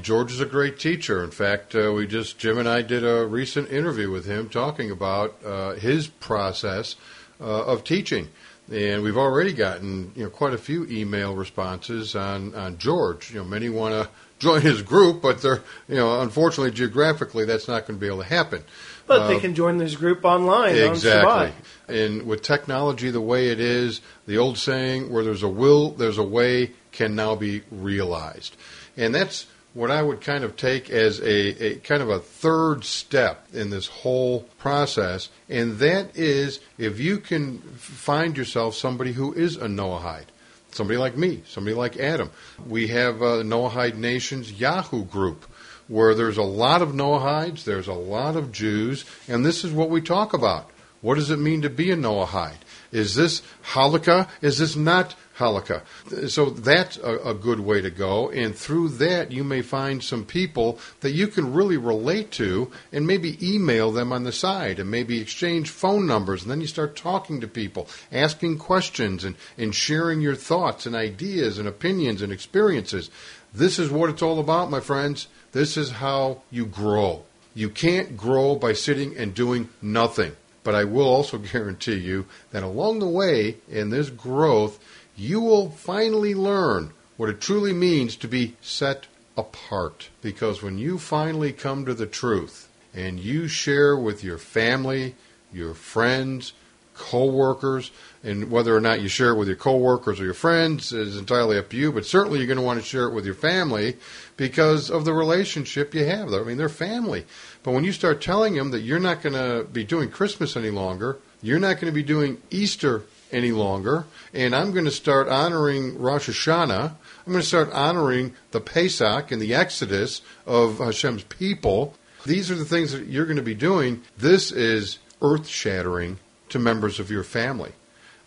[0.00, 1.24] George is a great teacher.
[1.24, 4.90] In fact, uh, we just Jim and I did a recent interview with him talking
[4.90, 6.94] about uh, his process
[7.40, 8.28] uh, of teaching,
[8.72, 13.30] and we've already gotten you know quite a few email responses on on George.
[13.30, 14.08] You know, many want to
[14.38, 18.18] join his group, but they're you know unfortunately geographically that's not going to be able
[18.22, 18.62] to happen.
[19.06, 21.52] But Uh, they can join this group online Exactly.
[21.88, 25.92] on And with technology the way it is, the old saying, where there's a will,
[25.92, 28.54] there's a way, can now be realized.
[28.98, 32.84] And that's what I would kind of take as a, a kind of a third
[32.84, 35.28] step in this whole process.
[35.48, 40.26] And that is if you can find yourself somebody who is a Noahide.
[40.70, 42.30] Somebody like me, somebody like Adam.
[42.66, 45.46] We have uh, Noahide Nation's Yahoo group
[45.88, 49.90] where there's a lot of Noahides, there's a lot of Jews, and this is what
[49.90, 50.70] we talk about.
[51.00, 52.58] What does it mean to be a Noahide?
[52.90, 54.28] Is this Halakha?
[54.40, 55.82] Is this not Halakha?
[56.30, 60.24] So that's a, a good way to go, and through that you may find some
[60.24, 64.90] people that you can really relate to, and maybe email them on the side, and
[64.90, 69.74] maybe exchange phone numbers, and then you start talking to people, asking questions, and, and
[69.74, 73.10] sharing your thoughts and ideas and opinions and experiences.
[73.54, 75.28] This is what it's all about, my friends.
[75.52, 77.24] This is how you grow.
[77.54, 80.36] You can't grow by sitting and doing nothing.
[80.68, 84.78] But I will also guarantee you that along the way in this growth,
[85.16, 90.10] you will finally learn what it truly means to be set apart.
[90.20, 95.14] Because when you finally come to the truth and you share with your family,
[95.54, 96.52] your friends,
[96.98, 97.90] co-workers,
[98.22, 101.56] and whether or not you share it with your co-workers or your friends is entirely
[101.56, 103.96] up to you, but certainly you're going to want to share it with your family
[104.36, 106.32] because of the relationship you have.
[106.32, 107.24] I mean, they're family.
[107.62, 110.70] But when you start telling them that you're not going to be doing Christmas any
[110.70, 115.28] longer, you're not going to be doing Easter any longer, and I'm going to start
[115.28, 116.94] honoring Rosh Hashanah.
[117.26, 121.94] I'm going to start honoring the Pesach and the Exodus of Hashem's people.
[122.24, 124.02] These are the things that you're going to be doing.
[124.16, 126.18] This is earth shattering
[126.50, 127.72] to members of your family.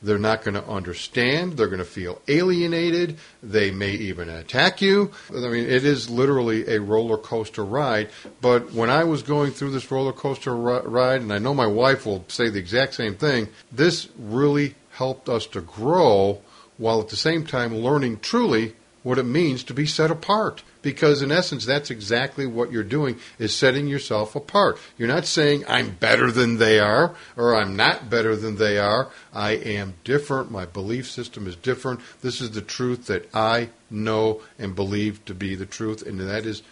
[0.04, 1.58] They're not going to understand.
[1.58, 3.18] They're going to feel alienated.
[3.44, 5.12] They may even attack you.
[5.30, 8.10] I mean, it is literally a roller coaster ride.
[8.42, 12.06] But when I was going through this roller coaster ride, and I know my wife
[12.06, 16.42] will say the exact same thing, this really helped us to grow
[16.78, 18.74] while at the same time learning truly
[19.04, 20.64] what it means to be set apart.
[20.82, 24.80] Because in essence, that's exactly what you're doing is setting yourself apart.
[24.98, 29.10] You're not saying I'm better than they are or I'm not better than they are.
[29.34, 30.50] I am different.
[30.50, 32.00] My belief system is different.
[32.22, 36.46] This is the truth that I know and believe to be the truth, and that
[36.46, 36.64] is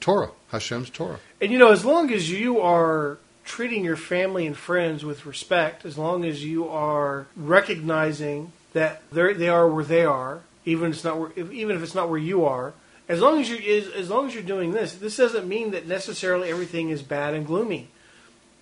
[0.00, 1.18] Torah, Hashem's Torah.
[1.40, 5.84] And you know, as long as you are treating your family and friends with respect,
[5.84, 9.34] as long as you are recognizing that they're-
[9.66, 12.44] where they are, even if it's not where, if, even if it's not where you
[12.44, 12.74] are,
[13.08, 15.86] as long as you is as long as you're doing this, this doesn't mean that
[15.86, 17.88] necessarily everything is bad and gloomy.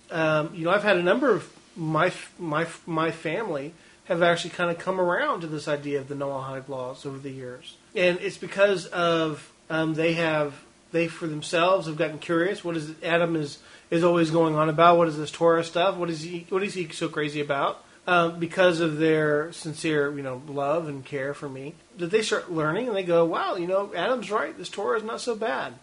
[0.09, 3.73] Um, you know, I've had a number of my my my family
[4.05, 7.29] have actually kind of come around to this idea of the Noahide laws over the
[7.29, 10.53] years, and it's because of um, they have
[10.91, 12.63] they for themselves have gotten curious.
[12.63, 14.97] What is Adam is is always going on about?
[14.97, 15.95] What is this Torah stuff?
[15.97, 17.83] What is he what is he so crazy about?
[18.09, 22.49] Um, because of their sincere, you know, love and care for me, that they start
[22.49, 24.57] learning and they go, "Wow, you know, Adam's right.
[24.57, 25.73] This Torah is not so bad."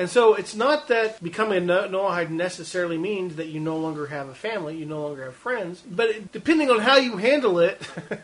[0.00, 4.28] And so it's not that becoming a Noahide necessarily means that you no longer have
[4.28, 7.80] a family, you no longer have friends, but depending on how you handle it,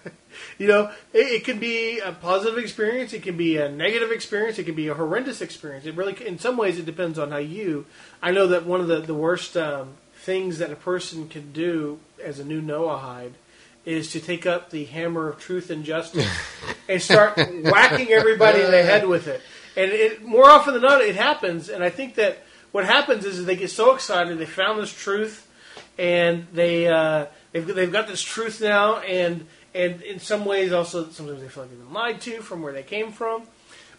[0.58, 4.58] you know, it, it can be a positive experience, it can be a negative experience,
[4.58, 5.84] it can be a horrendous experience.
[5.84, 7.84] It really, in some ways, it depends on how you.
[8.22, 11.98] I know that one of the the worst um, things that a person can do
[12.24, 13.34] as a new Noahide
[13.86, 16.28] is to take up the hammer of truth and justice
[16.88, 19.40] and start whacking everybody in the head with it.
[19.76, 21.68] And it, more often than not, it happens.
[21.68, 25.46] And I think that what happens is they get so excited they found this truth,
[25.96, 31.08] and they uh, they've they've got this truth now, and and in some ways also
[31.08, 33.44] sometimes they feel like they've been lied to from where they came from.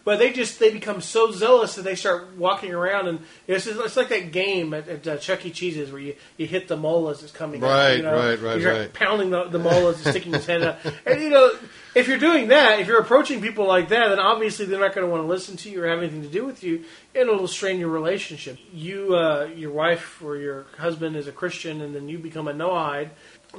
[0.08, 3.78] But they just they become so zealous that they start walking around and it's, just,
[3.78, 5.50] it's like that game at, at uh, Chuck E.
[5.50, 7.60] Cheese's where you, you hit the mole as it's coming.
[7.60, 8.14] Right, you know?
[8.14, 8.92] right, right, You start right.
[8.94, 11.50] pounding the, the mole as it's sticking his head out, And you know,
[11.94, 15.06] if you're doing that, if you're approaching people like that, then obviously they're not going
[15.06, 17.46] to want to listen to you or have anything to do with you, and it'll
[17.46, 18.56] strain your relationship.
[18.72, 22.54] You, uh, your wife or your husband is a Christian, and then you become a
[22.54, 23.10] Noahide.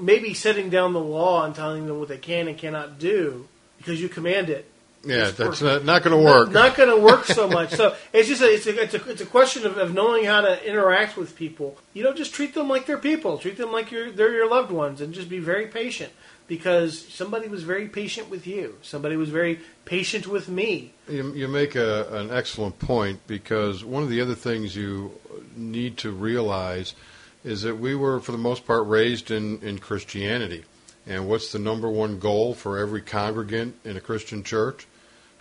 [0.02, 3.48] Maybe setting down the law and telling them what they can and cannot do
[3.78, 4.66] because you command it
[5.04, 6.52] Yeah, that's not, not going to work.
[6.52, 7.72] not going to work so much.
[7.72, 10.42] So it's just a, it's a, it's a, it's a question of, of knowing how
[10.42, 11.78] to interact with people.
[11.94, 13.38] You know, just treat them like they're people.
[13.38, 16.12] Treat them like you're they're your loved ones, and just be very patient
[16.48, 18.76] because somebody was very patient with you.
[18.82, 20.94] Somebody was very patient with me.
[21.08, 25.12] You, you make a, an excellent point because one of the other things you
[25.56, 26.96] need to realize
[27.44, 30.66] is that we were, for the most part, raised in, in Christianity.
[31.08, 34.88] And what's the number one goal for every congregant in a Christian church?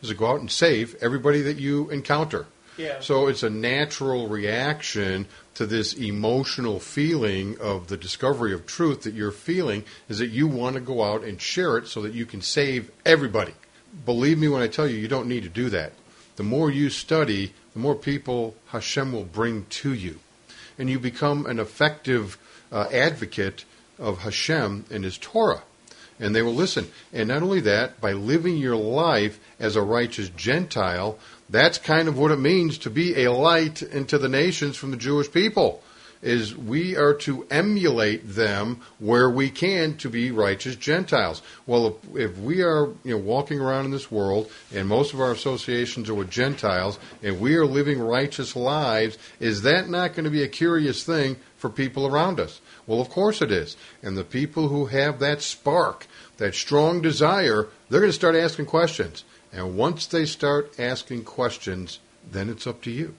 [0.00, 2.46] Is to go out and save everybody that you encounter.
[2.76, 3.00] Yeah.
[3.00, 9.14] So it's a natural reaction to this emotional feeling of the discovery of truth that
[9.14, 12.24] you're feeling is that you want to go out and share it so that you
[12.24, 13.54] can save everybody.
[14.04, 15.92] Believe me when I tell you, you don't need to do that.
[16.36, 20.20] The more you study, the more people Hashem will bring to you.
[20.78, 22.38] And you become an effective
[22.70, 23.64] uh, advocate
[23.98, 25.62] of Hashem and His Torah.
[26.20, 26.90] And they will listen.
[27.12, 31.18] And not only that, by living your life as a righteous Gentile,
[31.48, 34.96] that's kind of what it means to be a light into the nations from the
[34.96, 35.82] Jewish people.
[36.20, 41.42] Is we are to emulate them where we can to be righteous Gentiles.
[41.64, 45.20] Well, if, if we are you know walking around in this world and most of
[45.20, 50.24] our associations are with Gentiles and we are living righteous lives, is that not going
[50.24, 52.60] to be a curious thing for people around us?
[52.88, 53.76] Well, of course it is.
[54.02, 56.08] And the people who have that spark,
[56.38, 59.24] that strong desire, they're going to start asking questions.
[59.52, 63.14] And once they start asking questions, then it's up to you.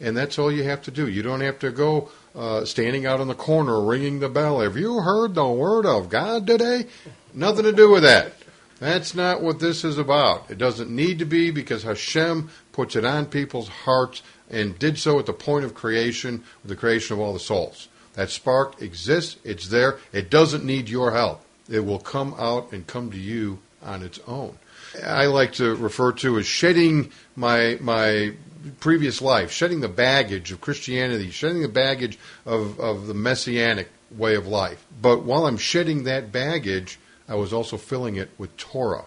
[0.00, 1.08] And that's all you have to do.
[1.08, 4.60] You don't have to go uh, standing out in the corner ringing the bell.
[4.60, 6.86] Have you heard the word of God today?
[7.32, 8.34] Nothing to do with that.
[8.80, 10.50] That's not what this is about.
[10.50, 14.20] It doesn't need to be because Hashem puts it on people's hearts
[14.50, 17.88] and did so at the point of creation, with the creation of all the souls.
[18.14, 21.42] That spark exists, it's there, it doesn't need your help.
[21.68, 24.58] It will come out and come to you on its own.
[25.04, 28.34] I like to refer to as shedding my my
[28.80, 34.36] previous life, shedding the baggage of Christianity, shedding the baggage of, of the messianic way
[34.36, 34.84] of life.
[35.02, 36.98] But while I'm shedding that baggage,
[37.28, 39.04] I was also filling it with Torah.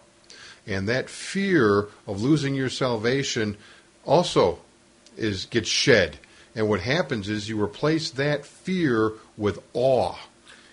[0.66, 3.58] And that fear of losing your salvation
[4.05, 4.60] also
[5.16, 6.18] is gets shed.
[6.58, 10.16] And what happens is you replace that fear with awe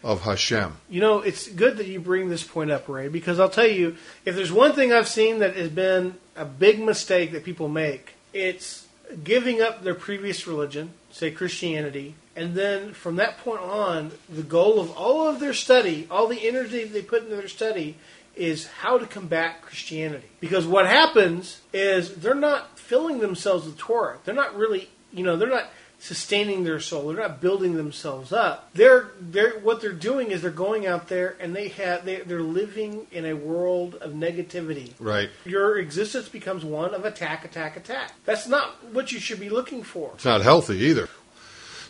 [0.02, 0.78] of Hashem.
[0.88, 3.96] You know, it's good that you bring this point up, Ray, because I'll tell you,
[4.24, 8.14] if there's one thing I've seen that has been a big mistake that people make,
[8.32, 8.86] it's
[9.22, 14.80] giving up their previous religion, say Christianity, and then from that point on, the goal
[14.80, 17.96] of all of their study, all the energy they put into their study,
[18.34, 20.28] is how to combat Christianity.
[20.40, 24.18] Because what happens is they're not filling themselves with Torah.
[24.24, 27.08] They're not really, you know, they're not sustaining their soul.
[27.08, 28.70] They're not building themselves up.
[28.74, 32.42] They're they're what they're doing is they're going out there and they have they, they're
[32.42, 34.92] living in a world of negativity.
[34.98, 35.30] Right.
[35.44, 38.12] Your existence becomes one of attack, attack, attack.
[38.24, 40.10] That's not what you should be looking for.
[40.14, 41.08] It's not healthy either.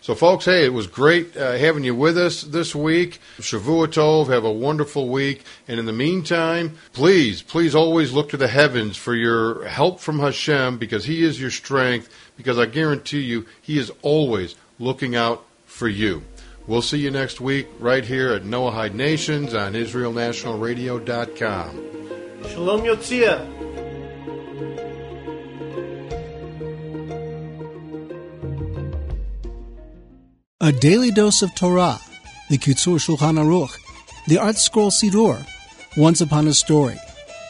[0.04, 3.20] So, folks, hey, it was great uh, having you with us this week.
[3.38, 5.42] Shavua Tov, have a wonderful week.
[5.66, 10.18] And in the meantime, please, please always look to the heavens for your help from
[10.18, 12.10] Hashem because He is your strength.
[12.36, 16.22] Because I guarantee you, He is always looking out for you.
[16.66, 22.50] We'll see you next week right here at Noahide Nations on IsraelNationalRadio.com.
[22.50, 23.53] Shalom Yotzia.
[30.64, 32.00] A Daily Dose of Torah,
[32.48, 33.76] the Kitzur Shulchan Aruch,
[34.26, 35.46] the Art Scroll Siddur,
[35.98, 36.96] Once Upon a Story.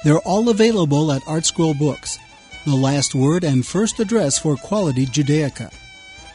[0.02, 2.18] They're all available at Art Scroll Books,
[2.66, 5.72] the last word and first address for quality Judaica.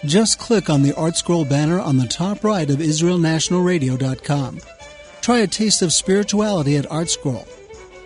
[0.06, 4.60] Just click on the Art Scroll banner on the top right of IsraelNationalRadio.com.
[5.20, 7.46] Try a taste of spirituality at Art Scroll.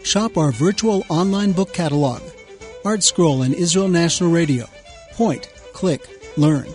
[0.04, 2.24] Shop our virtual online book catalog.
[2.84, 4.66] Art Scroll and Israel National Radio.
[5.12, 6.02] Point, click,
[6.38, 6.66] learn.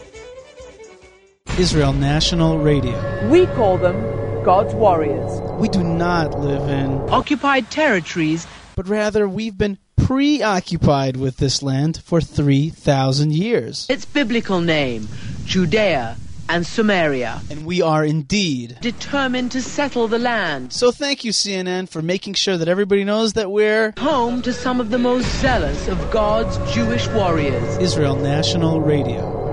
[1.56, 3.28] Israel National Radio.
[3.28, 3.96] We call them
[4.44, 5.40] God's warriors.
[5.60, 8.46] We do not live in occupied territories,
[8.76, 13.86] but rather we've been preoccupied with this land for 3,000 years.
[13.88, 15.08] Its biblical name,
[15.44, 16.16] Judea
[16.48, 17.40] and Samaria.
[17.50, 20.72] And we are indeed determined to settle the land.
[20.72, 24.80] So thank you, CNN, for making sure that everybody knows that we're home to some
[24.80, 27.76] of the most zealous of God's Jewish warriors.
[27.78, 29.47] Israel National Radio.